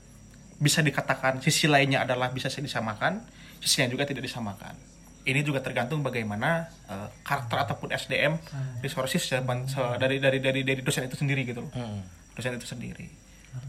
[0.64, 3.20] bisa dikatakan sisi lainnya adalah bisa disamakan,
[3.60, 4.93] sisinya juga tidak disamakan.
[5.24, 8.36] Ini juga tergantung bagaimana eh, karakter ataupun SDM
[8.80, 11.72] resources zaman- se- dari dari dari dari dosen itu sendiri gitu loh.
[11.72, 12.04] Hmm.
[12.34, 13.08] Dosen itu sendiri.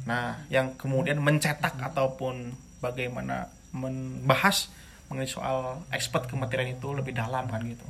[0.03, 4.73] Nah, yang kemudian mencetak ataupun bagaimana membahas
[5.07, 7.85] mengenai soal expert kematerian itu lebih dalam kan gitu.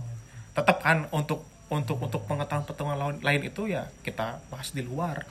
[0.52, 5.24] Tetap kan untuk untuk untuk pengetahuan pengetahuan lain, lain itu ya kita bahas di luar.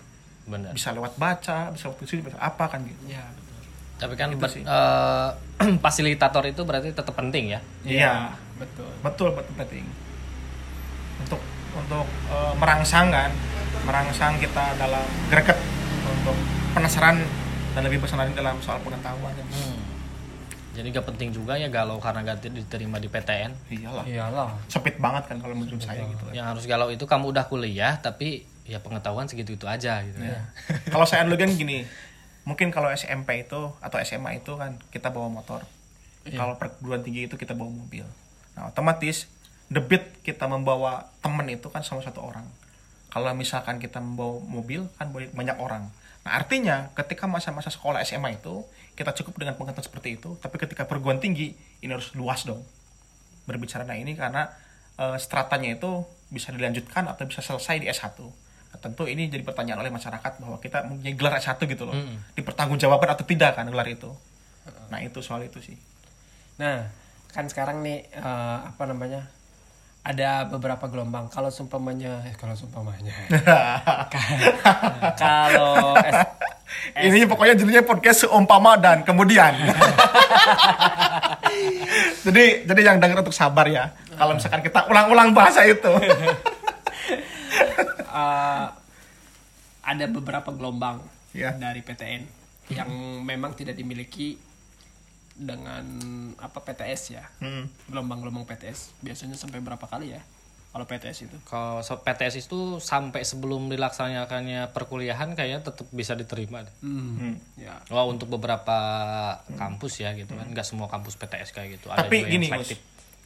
[0.43, 0.71] Benar.
[0.71, 3.03] Bisa lewat baca, bisa lewat diskusi, bisa apa kan gitu.
[3.07, 3.23] ya
[4.03, 4.61] Tapi kan Itu ber- sih.
[4.61, 5.29] eh,
[5.79, 7.59] fasilitator itu berarti tetap penting ya.
[7.81, 9.87] Iya, betul betul betul penting.
[11.17, 11.39] Untuk
[11.73, 13.31] untuk eh, merangsang kan,
[13.81, 15.55] merangsang kita dalam greget
[16.03, 16.35] untuk
[16.73, 17.23] penasaran
[17.71, 19.31] dan lebih penasaran dalam soal pengetahuan.
[20.73, 23.53] Jadi gak penting juga ya galau karena gak diterima di PTN.
[23.69, 24.03] Iyalah.
[24.03, 26.25] iyalah Sempit banget kan kalau menurut saya gitu.
[26.33, 30.33] Yang harus galau itu kamu udah kuliah tapi ya pengetahuan segitu-itu aja gitu Ya.
[30.33, 30.41] ya.
[30.89, 31.85] kalau saya analogikan gini,
[32.43, 35.63] mungkin kalau SMP itu atau SMA itu kan kita bawa motor.
[36.23, 38.07] Kalau perguruan tinggi itu kita bawa mobil.
[38.55, 39.27] Nah, otomatis
[39.67, 42.47] debit kita membawa teman itu kan sama satu orang.
[43.11, 45.91] Kalau misalkan kita membawa mobil kan banyak banyak orang.
[46.23, 48.63] Nah, artinya ketika masa-masa sekolah SMA itu
[48.95, 51.51] kita cukup dengan pengetahuan seperti itu, tapi ketika perguruan tinggi
[51.83, 52.63] ini harus luas dong.
[53.43, 54.47] Berbicara nah ini karena
[54.95, 58.15] eh, stratanya itu bisa dilanjutkan atau bisa selesai di S1.
[58.75, 61.95] Tentu ini jadi pertanyaan oleh masyarakat bahwa kita mempunyai gelar S1 gitu loh.
[62.33, 64.09] Dipertanggungjawabkan atau tidak kan gelar itu.
[64.89, 65.77] Nah, itu soal itu sih.
[66.53, 66.85] nah
[67.33, 69.25] kan sekarang nih eh, apa namanya
[70.03, 71.31] ada beberapa gelombang.
[71.31, 73.09] Kalau seumpamanya, eh, kalau seumpamanya,
[75.15, 76.27] kalau S-
[76.93, 79.53] Ini pokoknya judulnya podcast seumpama dan kemudian.
[82.25, 83.93] jadi jadi yang denger untuk sabar ya.
[84.13, 85.89] Kalau misalkan kita ulang-ulang bahasa itu.
[88.21, 88.67] eh,
[89.83, 91.49] ada beberapa gelombang Ya.
[91.51, 92.23] dari PTN
[92.69, 92.89] yang
[93.19, 94.37] memang tidak dimiliki
[95.33, 95.81] dengan
[96.37, 97.25] apa PTS ya.
[97.39, 97.65] Hmm.
[97.87, 100.21] Gelombang-gelombang PTS biasanya sampai berapa kali ya?
[100.69, 101.37] Kalau PTS itu?
[101.43, 106.61] Kalau so- PTS itu sampai sebelum dilaksanakannya perkuliahan kayaknya tetap bisa diterima.
[106.61, 106.73] deh.
[106.81, 107.37] Hmm.
[107.57, 107.81] Ya.
[107.89, 108.77] Wah untuk beberapa
[109.51, 111.89] kampus ya gitu kan, nggak semua kampus PTS kayak gitu.
[111.89, 112.69] Ada Tapi juga gini, yang Gus.
[112.69, 112.79] selektif.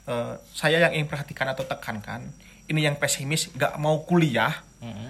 [0.08, 2.24] Eh, saya yang ingin perhatikan atau tekankan,
[2.67, 4.63] ini yang pesimis nggak mau kuliah,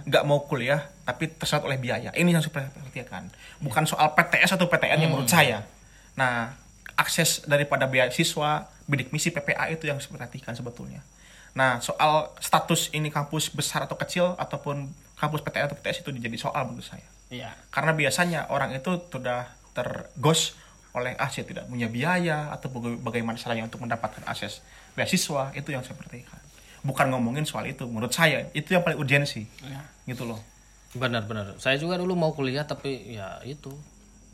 [0.05, 2.13] nggak mau kuliah, tapi tersengat oleh biaya.
[2.13, 3.27] Ini yang saya perhatikan.
[3.59, 5.65] Bukan soal PTS atau PTN yang menurut saya.
[6.13, 6.53] Nah,
[6.97, 11.01] akses daripada beasiswa, bidik misi PPA itu yang saya perhatikan sebetulnya.
[11.57, 16.37] Nah, soal status ini kampus besar atau kecil ataupun kampus PTN atau PTS itu jadi
[16.37, 17.05] soal menurut saya.
[17.33, 17.51] Iya.
[17.73, 20.53] Karena biasanya orang itu sudah tergos
[20.95, 24.65] oleh ah saya tidak punya biaya atau baga- bagaimana caranya untuk mendapatkan akses
[24.97, 26.41] beasiswa itu yang saya perhatikan.
[26.87, 29.83] Bukan ngomongin soal itu, menurut saya itu yang paling urgensi, Ya.
[30.07, 30.39] gitu loh.
[30.95, 31.59] Benar-benar.
[31.59, 33.75] Saya juga dulu mau kuliah tapi ya itu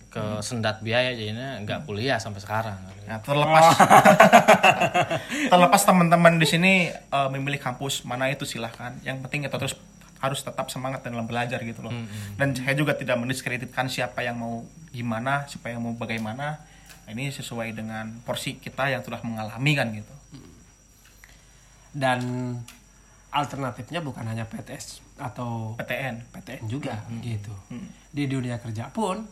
[0.08, 2.78] ke sendat biaya jadinya nggak kuliah sampai sekarang.
[3.10, 3.74] Ya, terlepas
[5.52, 8.94] terlepas teman-teman di sini eh, memilih kampus mana itu silahkan.
[9.02, 9.74] Yang penting kita terus
[10.22, 11.92] harus tetap semangat dalam belajar gitu loh.
[12.40, 14.64] Dan saya juga tidak mendiskreditkan siapa yang mau
[14.94, 16.64] gimana, siapa yang mau bagaimana.
[17.04, 20.14] Ini sesuai dengan porsi kita yang sudah mengalami kan gitu.
[21.94, 22.20] Dan
[23.30, 26.22] alternatifnya bukan hanya PTS atau PTN.
[26.30, 27.54] PTN juga gitu.
[28.10, 29.26] Di dunia kerja pun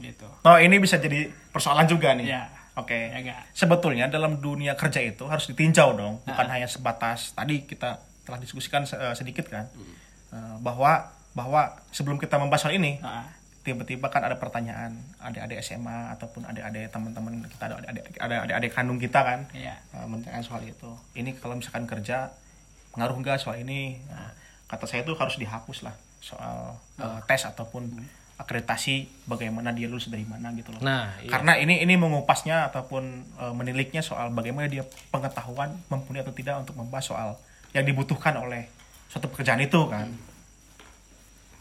[0.00, 0.26] gitu.
[0.42, 2.26] Oh ini bisa jadi persoalan juga nih.
[2.26, 2.48] Ya.
[2.74, 2.96] Oke.
[3.08, 3.40] Ya nggak?
[3.52, 8.82] Sebetulnya dalam dunia kerja itu harus ditinjau dong, bukan hanya sebatas tadi kita telah diskusikan
[8.82, 9.66] eh, sedikit kan,
[10.26, 13.22] Eh, bahwa bahwa sebelum kita membahas soal ini, Ah.
[13.66, 19.02] Tiba-tiba kan ada pertanyaan adik-adik SMA ataupun adik-adik teman-teman kita ada adik-adik ada adik-adik kandung
[19.02, 19.74] kita kan, Iya.
[19.74, 20.90] eh, menanyakan soal itu.
[21.18, 22.30] Ini kalau misalkan kerja
[22.94, 23.98] pengaruh nggak soal ini?
[24.06, 24.30] Nah,
[24.70, 27.90] kata saya itu harus dihapus lah soal eh, tes ataupun
[28.36, 30.84] akreditasi bagaimana dia lulus dari mana gitu loh.
[30.84, 31.32] Nah, iya.
[31.32, 33.02] Karena ini ini mengupasnya ataupun
[33.42, 37.28] eh, meniliknya soal bagaimana dia pengetahuan mempunyai atau tidak untuk membahas soal
[37.74, 38.70] yang dibutuhkan oleh
[39.10, 40.06] suatu pekerjaan itu kan.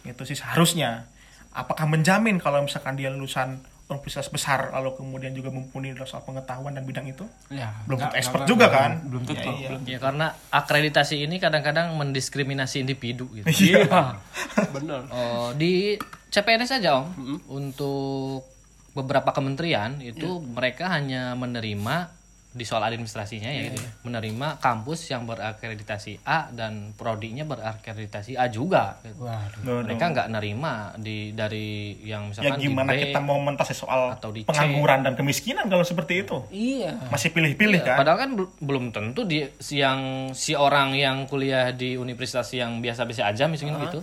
[0.06, 1.10] Itu sih seharusnya.
[1.56, 6.84] Apakah menjamin kalau misalkan dia lulusan universitas besar lalu kemudian juga mempunyai soal pengetahuan dan
[6.84, 7.22] bidang itu?
[7.48, 8.92] Ya, Belum tentu expert nggak- juga nggak- kan?
[9.06, 9.46] Belum tentu.
[9.46, 9.70] Iya, iya.
[9.72, 13.46] belum- Ya karena akreditasi ini kadang-kadang mendiskriminasi individu gitu.
[13.48, 14.18] Iya.
[14.76, 15.02] Benar.
[15.08, 15.96] Oh, di
[16.28, 17.08] CPNS saja om,
[17.48, 18.44] untuk
[18.92, 22.15] beberapa kementerian itu mereka hanya menerima
[22.56, 28.48] di soal administrasinya ya, gitu ya, menerima kampus yang berakreditasi A dan prodinya berakreditasi A
[28.48, 28.96] juga.
[29.04, 29.28] gitu.
[29.28, 29.60] Waduh.
[29.60, 29.92] Duh, duh.
[29.92, 34.16] Mereka nggak nerima di dari yang Ya misalkan gimana di B, kita mau mentasi soal
[34.16, 34.56] atau di C.
[34.56, 36.48] pengangguran dan kemiskinan kalau seperti itu?
[36.48, 37.12] Iya.
[37.12, 38.00] Masih pilih-pilih kan?
[38.00, 42.80] Padahal kan bel- belum tentu di si yang si orang yang kuliah di universitas yang
[42.80, 44.00] biasa-biasa aja misalnya gitu,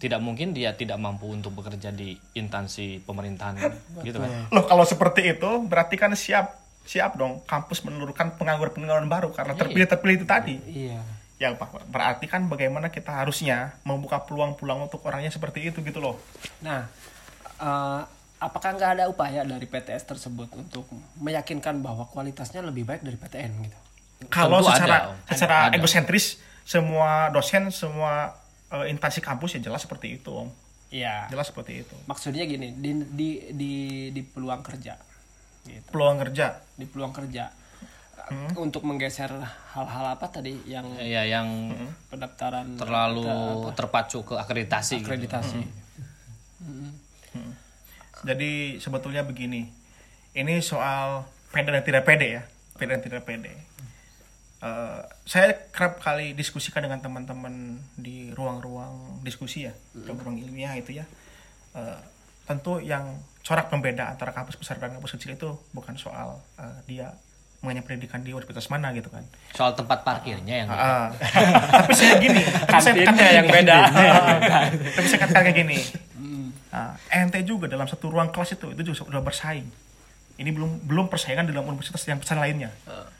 [0.00, 3.60] tidak mungkin dia tidak mampu untuk bekerja di instansi pemerintahan
[4.00, 4.48] gitu kan.
[4.48, 9.88] Loh kalau seperti itu berarti kan siap siap dong kampus menelurkan pengangguran-pengangguran baru karena terpilih
[9.88, 10.56] terpilih itu tadi.
[10.68, 11.00] Iya.
[11.40, 16.14] Ya Pak, berarti kan bagaimana kita harusnya membuka peluang-peluang untuk orangnya seperti itu gitu loh.
[16.62, 16.86] Nah,
[17.58, 18.00] eh,
[18.38, 20.86] apakah nggak ada upaya dari PTS tersebut untuk
[21.18, 23.78] meyakinkan bahwa kualitasnya lebih baik dari PTN gitu?
[24.30, 25.76] Kalau Tentu secara ada, secara Ada.
[25.80, 28.36] egosentris semua dosen semua
[28.70, 30.48] eh, instansi kampus ya jelas seperti itu om.
[30.94, 31.26] Iya.
[31.26, 31.96] Jelas seperti itu.
[32.06, 33.72] Maksudnya gini, di di di,
[34.14, 34.94] di peluang kerja,
[35.66, 35.88] gitu.
[35.90, 36.60] Peluang kerja.
[36.76, 37.52] Di peluang kerja
[38.56, 39.28] untuk menggeser
[39.76, 41.76] hal-hal apa tadi yang Ya yang
[42.08, 45.00] pendaftaran terlalu apa, terpacu ke akreditasi.
[45.00, 45.04] gitu.
[45.04, 45.60] akreditasi.
[48.24, 49.68] Jadi sebetulnya begini,
[50.32, 52.42] ini soal pede dan tidak pede ya,
[52.80, 53.52] pede dan tidak pede.
[54.64, 61.04] Eh, saya kerap kali diskusikan dengan teman-teman di ruang-ruang diskusi ya, ruang ilmiah itu ya.
[61.76, 62.00] Eh,
[62.48, 67.12] tentu yang corak pembeda antara kampus besar dan kampus kecil itu bukan soal eh, dia
[67.60, 69.24] mengenyam pendidikan di universitas mana gitu kan.
[69.56, 71.08] Soal tempat parkirnya yang Ah,
[71.80, 73.54] tapi saya gini, tapi saya katakan yang gini.
[73.56, 73.78] beda.
[74.96, 75.78] Tapi saya katakan kayak gini.
[76.68, 79.64] Nah, ente juga dalam satu ruang kelas itu itu juga sudah bersaing.
[80.34, 82.68] Ini belum belum persaingan dalam universitas yang besar lainnya.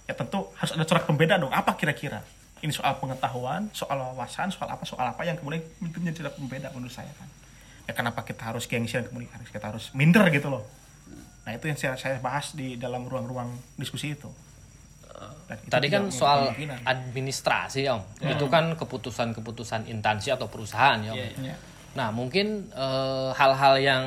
[0.04, 1.48] Ya tentu harus ada corak pembeda dong.
[1.54, 2.20] Apa kira-kira?
[2.60, 6.68] Ini soal pengetahuan, soal wawasan, soal apa, soal apa yang kemudian itu menjadi corak pembeda
[6.76, 7.28] menurut saya kan.
[7.84, 10.64] Ya kenapa kita harus gengsi dan kemudian harus kita harus minder gitu loh.
[11.44, 14.32] Nah itu yang saya, saya bahas di dalam ruang-ruang diskusi itu.
[15.44, 16.78] Dan itu Tadi kan soal kemungkinan.
[16.82, 21.12] administrasi om, itu kan keputusan-keputusan instansi atau perusahaan ya.
[21.12, 21.44] Om.
[21.44, 21.56] Iya.
[21.94, 24.04] Nah mungkin eh, hal-hal yang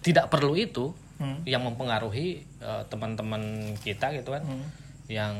[0.00, 1.46] tidak perlu itu Hmm.
[1.46, 3.38] yang mempengaruhi eh, teman-teman
[3.78, 4.66] kita gitu kan, Hmm.
[5.06, 5.36] yang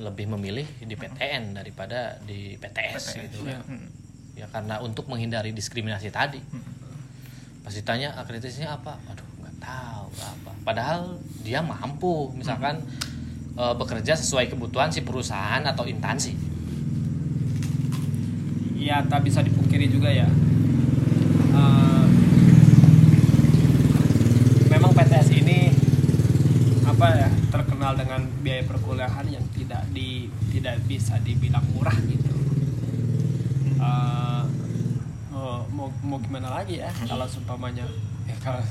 [0.00, 3.62] lebih memilih di PTN daripada di PTS, gitu kan.
[3.62, 3.86] Hmm.
[4.42, 6.42] Ya karena untuk menghindari diskriminasi tadi.
[7.62, 10.50] Pas ditanya akreditasnya apa, aduh nggak tahu apa.
[10.66, 12.82] Padahal dia mampu, misalkan
[13.54, 16.50] eh, bekerja sesuai kebutuhan si perusahaan atau instansi.
[18.82, 20.26] ya tak bisa dipungkiri juga ya
[21.52, 22.06] Eh,
[24.72, 25.68] memang PTS ini
[26.88, 32.21] apa ya terkenal dengan biaya perkuliahan yang tidak di tidak bisa dibilang murah gitu
[33.82, 34.42] Eh,
[35.32, 37.82] oh, mau mau gimana lagi ya kalau seumpamanya
[38.22, 38.62] ya kalau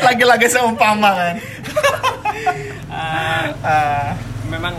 [0.00, 1.36] Lagi-lagi seumpama kan.
[2.88, 4.14] Eh, Ah,
[4.46, 4.72] memang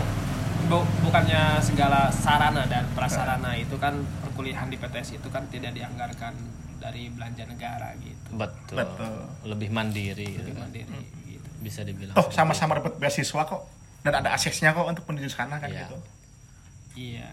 [0.65, 6.33] bu- bukannya segala sarana dan prasarana itu kan perkuliahan di PTS itu kan tidak dianggarkan
[6.77, 8.77] dari belanja negara gitu Betul.
[8.79, 9.15] Betul.
[9.45, 10.61] Lebih mandiri gitu lebih kan.
[10.63, 10.97] mandiri
[11.27, 12.15] gitu Bisa dibilang.
[12.15, 13.61] seperti sama-sama dapat beasiswa kok
[14.01, 15.85] dan ada aksesnya kok untuk menuju sana kan Iya.
[15.85, 15.97] gitu.
[16.97, 17.29] Iya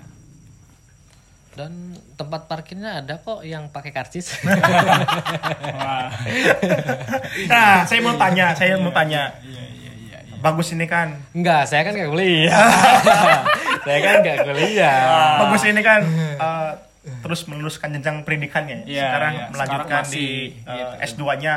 [1.55, 1.71] Dan
[2.15, 4.27] tempat parkirnya ada kok yang pakai karcis.
[5.79, 6.11] wah
[7.47, 9.31] Nah, saya mau tanya, saya mau tanya.
[9.39, 10.37] iya iya iya iya.
[10.43, 11.15] Bagus ini kan.
[11.31, 12.59] Enggak, saya kan nggak kuliah.
[13.87, 14.99] saya kan nggak kuliah.
[15.47, 16.01] Bagus ini kan
[16.43, 16.71] eh,
[17.23, 18.83] terus meneruskan jenjang pendidikannya.
[18.83, 19.47] Iya, Sekarang iya.
[19.55, 20.95] melanjutkan Sekarang di masih, eh, gitu.
[21.23, 21.53] S2-nya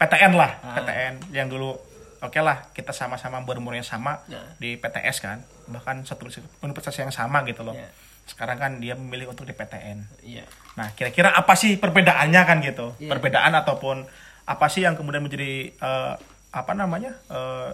[0.00, 1.76] PTN lah, PTN yang dulu
[2.22, 4.54] Oke lah, kita sama-sama berumur yang sama Nah.
[4.56, 6.30] di PTS kan, bahkan satu
[6.60, 7.74] universitas yang sama gitu loh.
[7.74, 7.90] Iya.
[8.24, 10.06] Sekarang kan dia memilih untuk di PTN.
[10.22, 12.94] iya Nah, kira-kira apa sih perbedaannya kan gitu?
[12.96, 13.10] Iya.
[13.10, 14.06] Perbedaan ataupun
[14.44, 16.14] apa sih yang kemudian menjadi eh,
[16.50, 17.10] apa namanya?
[17.28, 17.70] eh,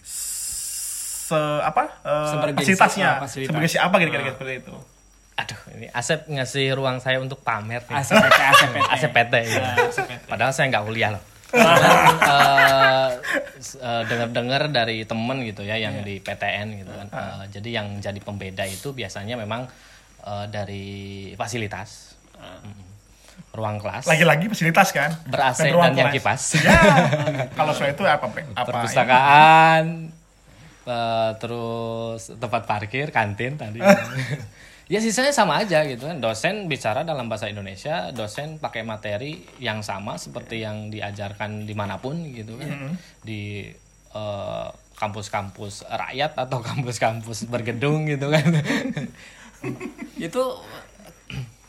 [0.00, 1.98] se apa?
[2.00, 3.08] eh, Sebagai fasilitasnya.
[3.10, 3.48] si- fasilitas.
[3.50, 4.32] Sebagai siapa kira-kira Ah.
[4.32, 4.74] seperti itu?
[5.36, 7.94] Aduh, ini Asep ngasih ruang saya untuk pamer nih.
[7.96, 9.62] ACPT ACPT ACPT, iya.
[9.64, 10.26] Ah, ACPT.
[10.26, 11.22] Padahal saya nggak kuliah loh.
[13.58, 17.06] S- eh, dengar-dengar dari temen gitu ya yang di PTN gitu kan.
[17.10, 19.66] Eh, jadi yang jadi pembeda itu biasanya memang
[20.22, 20.86] eh, dari
[21.34, 22.74] fasilitas, Mm-mm.
[23.54, 25.10] ruang kelas, Lagi-lagi fasilitas kan?
[25.26, 26.78] ber-AC dan, ruang yang kipas, Ya,
[27.58, 28.28] kalau soal itu apa?
[28.28, 29.84] Apa perpustakaan,
[30.86, 33.80] eh, terus tempat parkir, kantin tadi.
[34.88, 36.18] ya sisanya sama aja gitu kan.
[36.18, 42.00] Dosen bicara dalam bahasa Indonesia, dosen pakai materi yang sama seperti yang diajarkan di mana
[42.00, 42.96] pun gitu kan.
[43.22, 43.68] Di
[44.16, 48.48] eh, kampus-kampus rakyat atau kampus-kampus bergedung gitu kan.
[50.26, 50.42] itu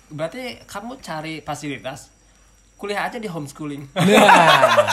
[0.10, 2.10] berarti kamu cari fasilitas
[2.80, 4.88] kuliah aja di homeschooling nah,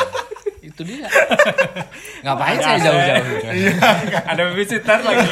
[0.61, 1.07] itu dia.
[2.27, 3.47] Ngapain saya jauh-jauh gitu.
[4.27, 5.29] ada visitor lagi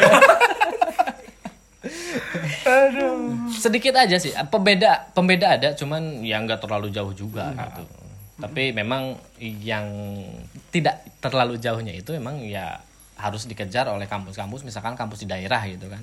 [3.50, 4.34] sedikit aja sih.
[4.50, 7.84] Pembeda pembeda ada cuman yang nggak terlalu jauh juga gitu.
[8.34, 9.86] Tapi memang yang
[10.74, 12.82] tidak terlalu jauhnya itu memang ya
[13.14, 16.02] harus dikejar oleh kampus-kampus misalkan kampus di daerah gitu kan.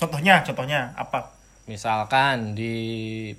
[0.00, 1.40] Contohnya, contohnya apa?
[1.70, 2.74] misalkan di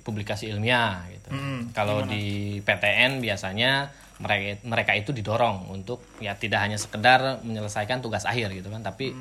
[0.00, 1.36] publikasi ilmiah gitu.
[1.36, 8.00] Hmm, kalau di PTN biasanya mereka mereka itu didorong untuk ya tidak hanya sekedar menyelesaikan
[8.00, 9.12] tugas akhir gitu kan tapi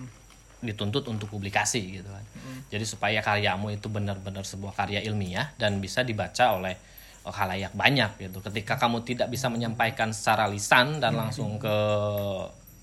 [0.62, 2.24] dituntut untuk publikasi gitu kan.
[2.70, 6.78] Jadi supaya karyamu itu benar-benar sebuah karya ilmiah dan bisa dibaca oleh
[7.22, 8.40] eh, khalayak banyak gitu.
[8.40, 11.76] Ketika kamu tidak bisa menyampaikan secara lisan dan langsung ke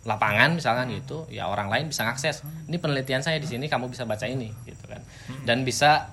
[0.02, 4.04] lapangan misalkan gitu ya orang lain bisa ngakses ini penelitian saya di sini kamu bisa
[4.04, 5.00] baca ini gitu kan.
[5.42, 6.10] Dan bisa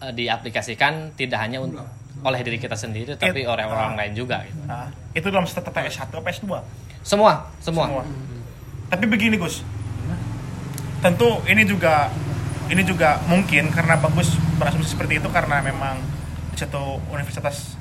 [0.00, 1.76] eh, diaplikasikan tidak hanya un-
[2.24, 4.56] oleh diri kita sendiri tapi oleh orang lain juga gitu.
[4.64, 6.46] Nah, itu dalam step PS1 atau PS2?
[7.04, 8.04] semua semua, Semua.
[8.88, 9.60] Tapi begini Gus,
[11.04, 12.08] tentu ini juga
[12.72, 16.00] ini juga mungkin karena bagus berasumsi seperti itu karena memang
[16.48, 17.76] di satu universitas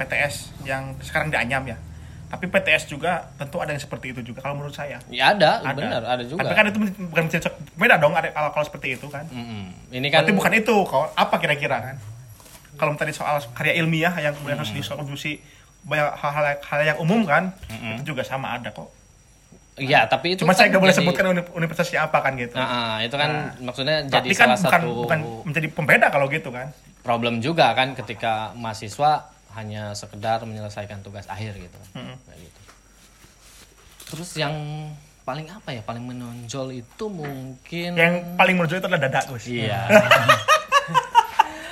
[0.00, 1.76] PTS yang sekarang dianyam ya.
[2.32, 4.98] Tapi PTS juga tentu ada yang seperti itu juga kalau menurut saya.
[5.12, 5.76] ya ada, Ada.
[5.76, 6.78] benar ada juga Tapi kan itu
[7.12, 9.28] bukan menjadi beda dong ada kalau, kalau seperti itu kan.
[9.28, 9.92] Mm-mm.
[9.92, 11.96] ini kan Berarti bukan itu, kalau apa kira-kira kan?
[12.74, 15.38] Kalau tadi soal karya ilmiah yang kemudian harus disolusi
[15.84, 17.54] banyak hal-hal hal yang umum kan,
[18.00, 18.88] itu juga sama ada kok.
[19.76, 22.54] Ya tapi itu Cuma kan saya nggak boleh jadi- sebutkan uni- universitasnya apa kan gitu.
[22.54, 26.26] Nah, ah, itu kan maksudnya jadi Tapi kan salah bukan satu bukan menjadi pembeda kalau
[26.28, 26.70] gitu kan.
[27.00, 31.78] problem juga kan ketika mahasiswa hanya sekedar menyelesaikan tugas akhir gitu.
[31.92, 32.16] Mm-mm.
[32.18, 32.60] Kayak gitu.
[34.06, 34.54] Terus yang
[35.22, 39.44] paling apa ya paling menonjol itu mungkin Yang paling menonjol itu adalah dada Gus.
[39.46, 39.80] iya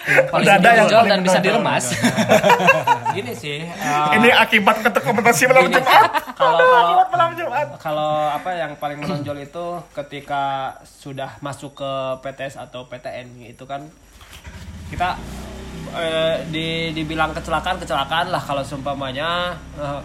[0.02, 1.84] paling Udah ada yang paling dan bisa diremas.
[3.14, 3.60] Gini sih.
[3.62, 6.10] eh, Ini akibat ketuk kompetisi malam Jumat.
[6.40, 7.66] kalau akibat malam Jumat.
[7.78, 10.42] kalau apa yang paling menonjol itu ketika
[10.82, 13.86] sudah masuk ke PTS atau PTN itu kan
[14.88, 15.14] kita
[15.92, 20.00] eh, di dibilang kecelakaan kecelakaan lah kalau seumpamanya eh,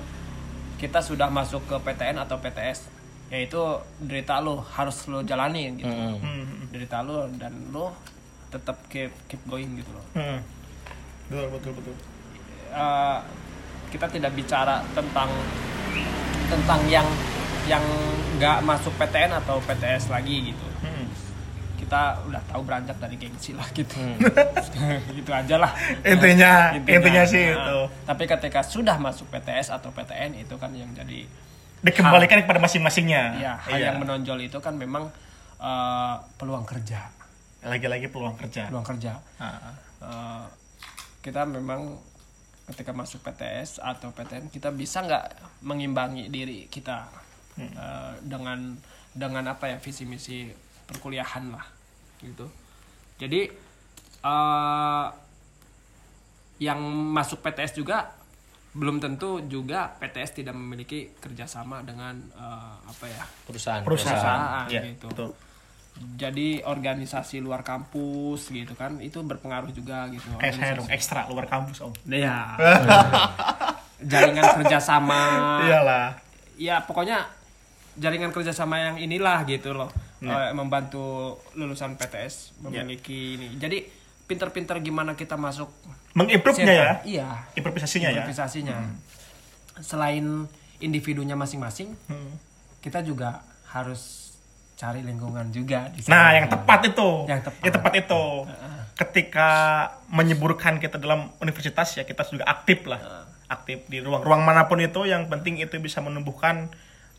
[0.78, 2.94] kita sudah masuk ke PTN atau PTS
[3.28, 3.60] yaitu
[3.98, 6.70] derita lo harus lo jalani gitu Hmm.
[6.70, 7.92] derita lo dan lo
[8.58, 10.42] tetap keep keep going gitu loh Hmm.
[11.28, 11.96] Betul betul betul.
[12.70, 13.20] eh,
[13.88, 15.30] kita tidak bicara tentang
[16.48, 17.08] tentang yang
[17.66, 17.84] yang
[18.36, 21.08] nggak masuk PTN atau PTS lagi gitu Hmm.
[21.78, 23.98] kita udah tahu beranjak dari gengsi lah gitu
[25.18, 30.38] gitu aja lah Intinya intinya sih Nah, itu tapi ketika sudah masuk PTS atau PTN
[30.38, 31.28] itu kan yang jadi
[31.78, 33.24] dikembalikan kepada masing-masingnya.
[33.38, 33.86] ya hal Iya.
[33.88, 35.08] yang menonjol itu kan memang
[35.58, 37.10] eh, peluang kerja
[37.60, 38.70] Lagi-lagi peluang kerja.
[38.70, 39.74] peluang kerja Ah.
[39.98, 40.46] Eh,
[41.22, 41.98] kita memang
[42.68, 45.26] ketika masuk PTS atau PTN kita bisa nggak
[45.64, 47.08] mengimbangi diri kita
[47.58, 48.76] eh, dengan
[49.12, 50.46] dengan apa ya visi misi
[50.86, 51.66] perkuliahan lah
[52.20, 52.46] gitu
[53.18, 53.50] jadi
[54.22, 55.08] eh,
[56.60, 56.80] yang
[57.10, 58.14] masuk PTS juga
[58.74, 63.82] belum tentu juga PTS tidak memiliki kerjasama dengan eh, apa ya Perusahaan.
[63.82, 64.14] Perusahaan.
[64.14, 65.08] perusahaan Iya, gitu.
[65.10, 65.30] betul.
[66.14, 70.30] Jadi organisasi luar kampus gitu kan itu berpengaruh juga gitu.
[70.38, 71.94] Kayak saya dong ekstra luar kampus om.
[72.06, 72.58] ya
[74.12, 75.22] jaringan kerjasama.
[75.66, 76.08] Iyalah.
[76.58, 77.26] ya pokoknya
[77.94, 79.90] jaringan kerjasama yang inilah gitu loh.
[80.18, 83.54] Eh, membantu lulusan PTS memiliki ini.
[83.56, 83.86] Jadi
[84.26, 85.70] pinter-pinter gimana kita masuk
[86.14, 86.92] Mengimprove-nya ya.
[87.06, 87.30] iya.
[87.54, 88.14] Improvisasinya ya.
[88.18, 88.78] improvisasinya.
[89.78, 92.34] Selain individunya masing-masing Hmm.
[92.82, 94.27] kita juga harus
[94.78, 96.14] cari lingkungan juga di sana.
[96.14, 97.10] Nah, yang tepat itu.
[97.26, 97.62] Yang tepat.
[97.66, 98.24] Yang tepat itu.
[98.98, 99.50] Ketika
[100.14, 103.26] menyeburkan kita dalam universitas ya kita juga aktif lah.
[103.50, 106.70] Aktif di ruang-ruang mana pun itu yang penting itu bisa menumbuhkan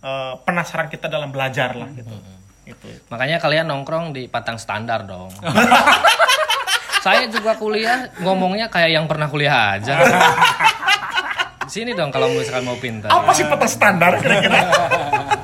[0.00, 2.14] eh, penasaran kita dalam belajar lah gitu.
[2.62, 2.88] Itu.
[3.10, 5.34] Makanya kalian nongkrong di Patang Standar dong.
[7.04, 9.98] Saya juga kuliah ngomongnya kayak yang pernah kuliah aja.
[11.72, 13.12] Sini dong kalau misalkan mau pintar.
[13.12, 14.56] Apa sih peta standar kira-kira?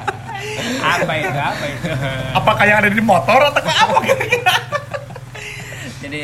[0.84, 1.88] apa itu apa itu
[2.34, 4.54] Apakah yang ada di motor atau apa kira-kira?
[6.02, 6.20] jadi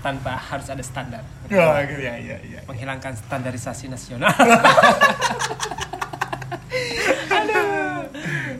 [0.00, 2.60] tanpa harus ada standar Ya, gitu ya, ya, ya.
[2.64, 4.30] menghilangkan standarisasi nasional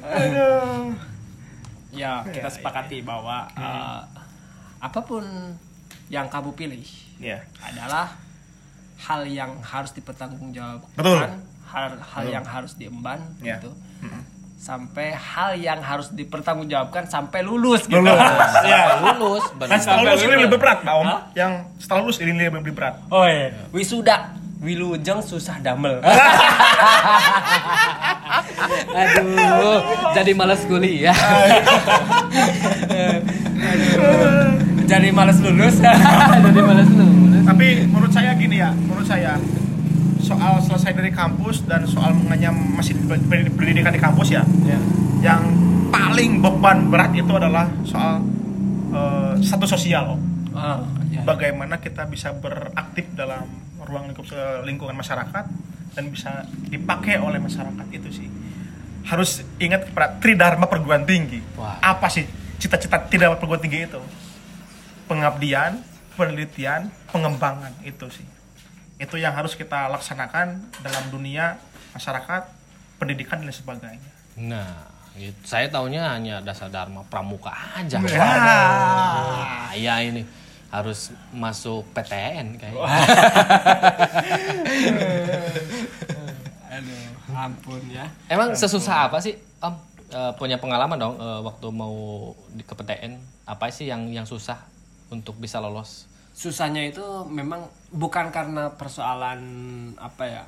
[0.02, 0.94] Aduh.
[1.90, 4.02] ya kita sepakati bahwa uh,
[4.78, 5.24] apa pun
[6.08, 6.84] yang kamu pilih
[7.20, 7.44] Ya.
[7.60, 8.16] adalah
[8.98, 11.20] hal yang harus dipertanggungjawabkan Betul.
[11.68, 13.60] hal hal yang harus diemban Ya.
[13.60, 13.70] gitu
[14.60, 18.52] sampai hal yang harus dipertanggungjawabkan sampai lulus gitu Lulus.
[18.68, 19.00] ya.
[19.00, 19.80] Lulus, benar.
[19.80, 20.44] setelah lulus ini lulus.
[20.44, 21.06] lebih berat, Pak Om.
[21.08, 21.20] Hah?
[21.32, 22.94] Yang setelah lulus ini lebih berat.
[23.08, 26.04] oh iya wisuda wilujeng susah damel
[28.90, 29.80] Aduh,
[30.12, 31.16] jadi malas kuliah.
[34.84, 35.80] jadi males lulus
[36.46, 37.42] jadi malas lulus.
[37.48, 39.40] Tapi menurut saya gini ya, menurut saya
[40.20, 44.44] soal selesai dari kampus dan soal mengenyam masih di- di- pendidikan di kampus ya,
[45.20, 45.42] yang
[45.90, 48.22] paling beban berat itu adalah soal
[48.90, 50.14] eh, status sosial.
[50.14, 50.20] Om.
[50.50, 51.22] Ah, iya.
[51.22, 53.46] Bagaimana kita bisa beraktif dalam
[53.80, 54.26] ruang lingkup
[54.62, 55.44] lingkungan masyarakat
[55.94, 58.28] dan bisa dipakai oleh masyarakat itu sih.
[59.06, 61.42] Harus ingat pada tridharma perguruan tinggi.
[61.54, 61.78] Wah.
[61.80, 62.26] Apa sih
[62.58, 63.98] cita-cita tridharma perguruan tinggi itu?
[65.06, 65.82] Pengabdian,
[66.14, 68.26] penelitian, pengembangan itu sih.
[69.00, 71.56] Itu yang harus kita laksanakan dalam dunia
[71.96, 72.42] masyarakat,
[73.00, 74.10] pendidikan dan sebagainya.
[74.36, 74.84] Nah,
[75.16, 75.40] gitu.
[75.42, 77.96] saya taunya hanya dasar dharma pramuka aja.
[77.96, 78.20] Ya.
[78.20, 80.28] Wah, ya ini
[80.70, 82.84] harus masuk PTN kayaknya.
[86.70, 89.74] aduh ampun ya Emang sesusah apa sih Om?
[90.10, 93.14] Eh, punya pengalaman dong eh, waktu mau di ke PTN
[93.46, 94.58] apa sih yang yang susah
[95.10, 96.09] untuk bisa lolos?
[96.40, 97.60] Susahnya itu memang
[97.92, 99.40] bukan karena persoalan
[100.00, 100.44] apa ya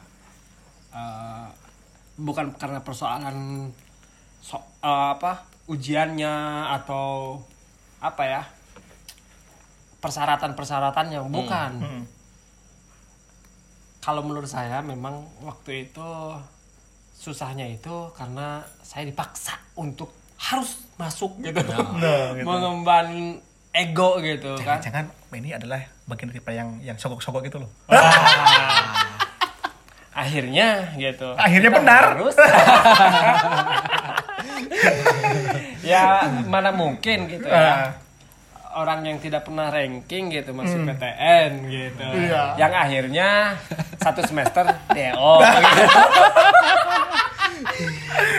[0.90, 1.46] eh,
[2.16, 3.68] bukan karena persoalan
[4.40, 6.32] so- eh, apa ujiannya
[6.72, 7.36] atau
[8.00, 8.42] apa ya
[10.00, 12.04] persyaratan persyaratannya bukan Hmm.
[14.00, 16.10] kalau menurut saya memang waktu itu
[17.14, 22.42] susahnya itu karena saya dipaksa untuk harus masuk gitu Nah, gitu.
[22.48, 23.38] mengemban
[23.72, 27.70] ego gitu kan Jangan ini adalah bagian dari yang yang sogok-sogok gitu loh.
[30.12, 32.02] akhirnya gitu Akhirnya Kita benar.
[32.12, 32.36] harus
[35.82, 36.02] ya
[36.44, 37.90] mana mungkin gitu ya Ah.
[38.74, 42.06] orang yang tidak pernah ranking gitu masih PTN gitu.
[42.14, 42.56] Iya.
[42.56, 43.28] Yang akhirnya
[43.98, 44.64] satu semester
[44.96, 46.00] DO gitu.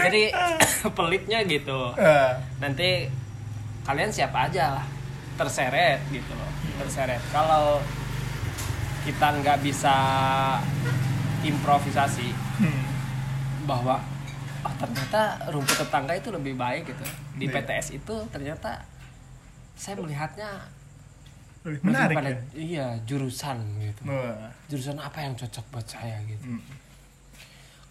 [0.04, 0.24] Jadi
[0.98, 1.94] pelitnya gitu.
[1.94, 3.06] Eh, Nanti
[3.84, 4.86] kalian siapa aja lah
[5.34, 6.50] terseret gitu loh.
[6.80, 7.22] Terseret.
[7.30, 7.82] Kalau
[9.04, 9.96] kita nggak bisa
[11.44, 12.84] improvisasi hmm.
[13.66, 14.00] bahwa
[14.64, 15.22] oh ternyata
[15.52, 17.04] rumput tetangga itu lebih baik gitu
[17.36, 17.60] di Iya.
[17.60, 18.86] PTS itu ternyata
[19.74, 20.72] saya melihatnya
[21.64, 22.40] Lebih lebih menarik pada ya.
[22.54, 24.52] iya jurusan gitu Wah.
[24.68, 26.64] jurusan apa yang cocok buat saya gitu Hmm.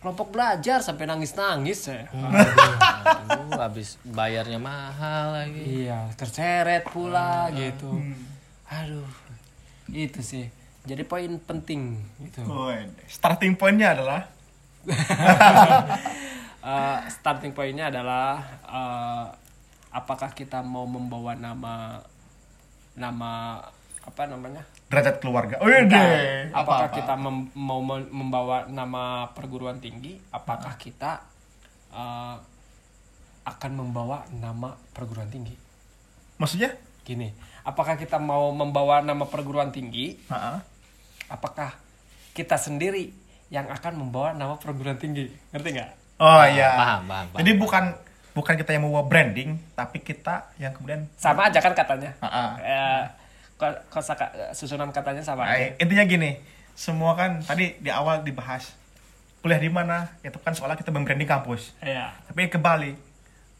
[0.03, 5.87] Kelompok belajar sampai nangis nangis saya Aduh, habis bayarnya mahal lagi.
[5.87, 7.87] iya terseret pula gitu.
[7.89, 8.19] Hmm.
[8.67, 9.07] aduh
[9.93, 10.47] itu sih.
[10.83, 12.43] Jadi poin penting gitu.
[12.43, 14.21] Woi, starting pointnya adalah?
[16.63, 19.27] Eh, starting pointnya adalah eh,
[19.91, 21.99] apakah kita mau membawa nama
[22.95, 23.59] nama
[24.03, 25.57] apa namanya derajat keluarga.
[25.59, 26.51] Oh iya deh.
[26.51, 26.97] apakah Apa-apa.
[26.97, 31.23] kita mem- mau mem- membawa nama perguruan tinggi apakah kita
[31.91, 32.37] eh,
[33.43, 35.55] akan membawa nama perguruan tinggi
[36.37, 36.75] Maksudnya?
[37.03, 37.31] gini
[37.63, 40.57] apakah kita mau membawa nama perguruan tinggi Heeh.
[41.29, 41.75] apakah
[42.31, 43.11] kita sendiri
[43.49, 46.71] yang akan membawa nama perguruan tinggi ngerti nggak Oh iya.
[46.73, 47.39] Paham, paham, paham.
[47.43, 47.85] Jadi bukan
[48.33, 52.51] bukan kita yang membawa branding, tapi kita yang kemudian sama aja kan katanya Heeh.
[52.63, 53.11] Eh, ko-
[53.91, 54.15] kosa
[54.53, 56.31] susunan katanya sama Nah, aja intinya gini,
[56.75, 58.83] semua kan tadi di awal dibahas
[59.43, 61.75] kuliah di mana, itu kan soalnya kita membranding kampus.
[61.83, 62.15] Iya.
[62.31, 62.95] Tapi kebalik,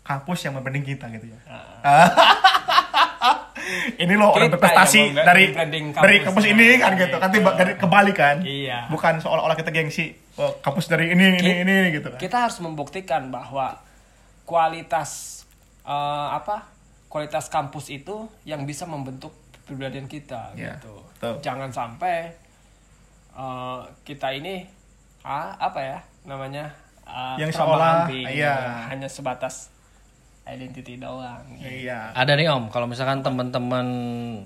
[0.07, 1.39] kampus yang membranding kita gitu ya.
[1.83, 2.07] Ah.
[4.03, 6.23] ini loh orang berprestasi dari dari kampus.
[6.23, 7.17] kampus ini kan gitu.
[7.19, 8.37] Kan tiba dari kebalik kan.
[8.47, 8.87] Iya.
[8.95, 12.19] Bukan seolah-olah kita gengsi oh, kampus dari ini ini Ki- ini, ini gitu kan.
[12.23, 13.83] Kita harus membuktikan bahwa
[14.47, 15.43] kualitas
[15.83, 16.71] eh, apa?
[17.11, 20.99] Kualitas kampus itu yang bisa membentuk kepribadian kita Iya, gitu.
[21.15, 21.35] betul.
[21.41, 22.35] Jangan sampai
[23.33, 24.67] eh, kita ini
[25.23, 26.69] ah, apa ya namanya?
[27.03, 28.53] eh, Yang seolah- ambing, iya.
[28.53, 28.71] gitu.
[28.91, 29.71] hanya sebatas
[30.45, 31.39] identity doang.
[31.53, 31.87] gitu.
[31.87, 32.11] Iya.
[32.13, 33.87] Ada nih Om, kalau misalkan teman-teman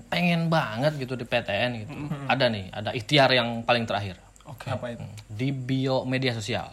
[0.07, 1.93] pengen banget gitu di PTN gitu.
[2.27, 4.21] Ada nih, ada ikhtiar yang paling terakhir.
[4.45, 4.69] Oke.
[4.69, 5.01] Apa itu?
[5.27, 6.69] Di bio media sosial.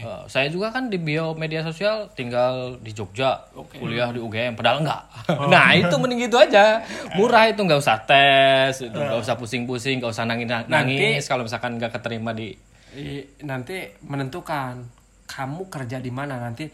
[0.00, 3.36] Eh, saya juga kan di bio media sosial tinggal di Jogja,
[3.70, 5.02] kuliah di UGM, padahal enggak.
[5.46, 6.80] Nah itu mending gitu aja,
[7.20, 11.76] murah itu nggak usah tes, itu nggak usah pusing-pusing, nggak usah nangis nangis kalau misalkan
[11.76, 12.56] nggak keterima di
[12.90, 14.88] I- nanti menentukan
[15.28, 16.66] kamu kerja di mana nanti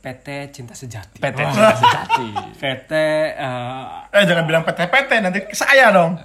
[0.00, 1.20] PT Cinta Sejati.
[1.20, 2.28] PT Cinta Sejati.
[2.64, 2.92] PT
[3.36, 6.16] eh, Eh jangan bilang PT-PT nanti saya dong.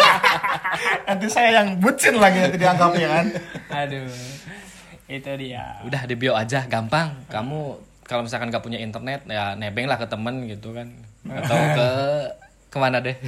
[1.08, 3.26] nanti saya yang bucin lagi nanti dianggapnya kan.
[3.72, 4.06] aduh.
[5.10, 5.82] Itu dia.
[5.82, 7.26] Udah di bio aja, gampang.
[7.26, 10.94] Kamu kalau misalkan nggak punya internet ya nebeng lah ke temen gitu kan,
[11.26, 11.88] atau ke
[12.70, 13.18] ke mana deh.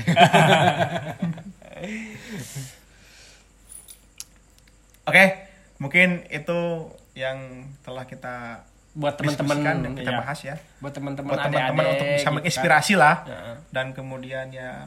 [5.03, 5.51] Oke,
[5.83, 6.87] mungkin itu
[7.19, 8.63] yang telah kita
[8.93, 10.21] Buat teman-teman dan kita iya.
[10.21, 10.57] bahas ya.
[10.79, 12.35] Buat teman-teman Buat teman-teman adik-adik untuk bisa gitu kan.
[12.37, 13.57] menginspirasi lah Heeh.
[13.73, 14.85] dan kemudian ya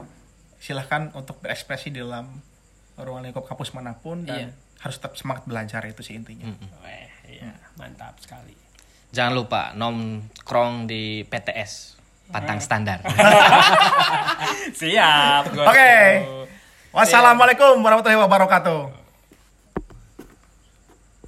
[0.62, 2.38] silahkan untuk berekspresi di dalam
[2.96, 4.65] ruang lingkup kampus mana pun dan Iya.
[4.80, 6.46] Harus tetap semangat belajar itu sih intinya.
[6.84, 8.54] Weh, iya, mantap sekali.
[9.14, 11.96] Jangan lupa nongkrong di PTS
[12.28, 13.00] Pantang Standar.
[14.80, 15.42] Siap.
[15.54, 15.94] Oke.
[16.90, 19.05] Wassalamualaikum warahmatullahi wabarakatuh.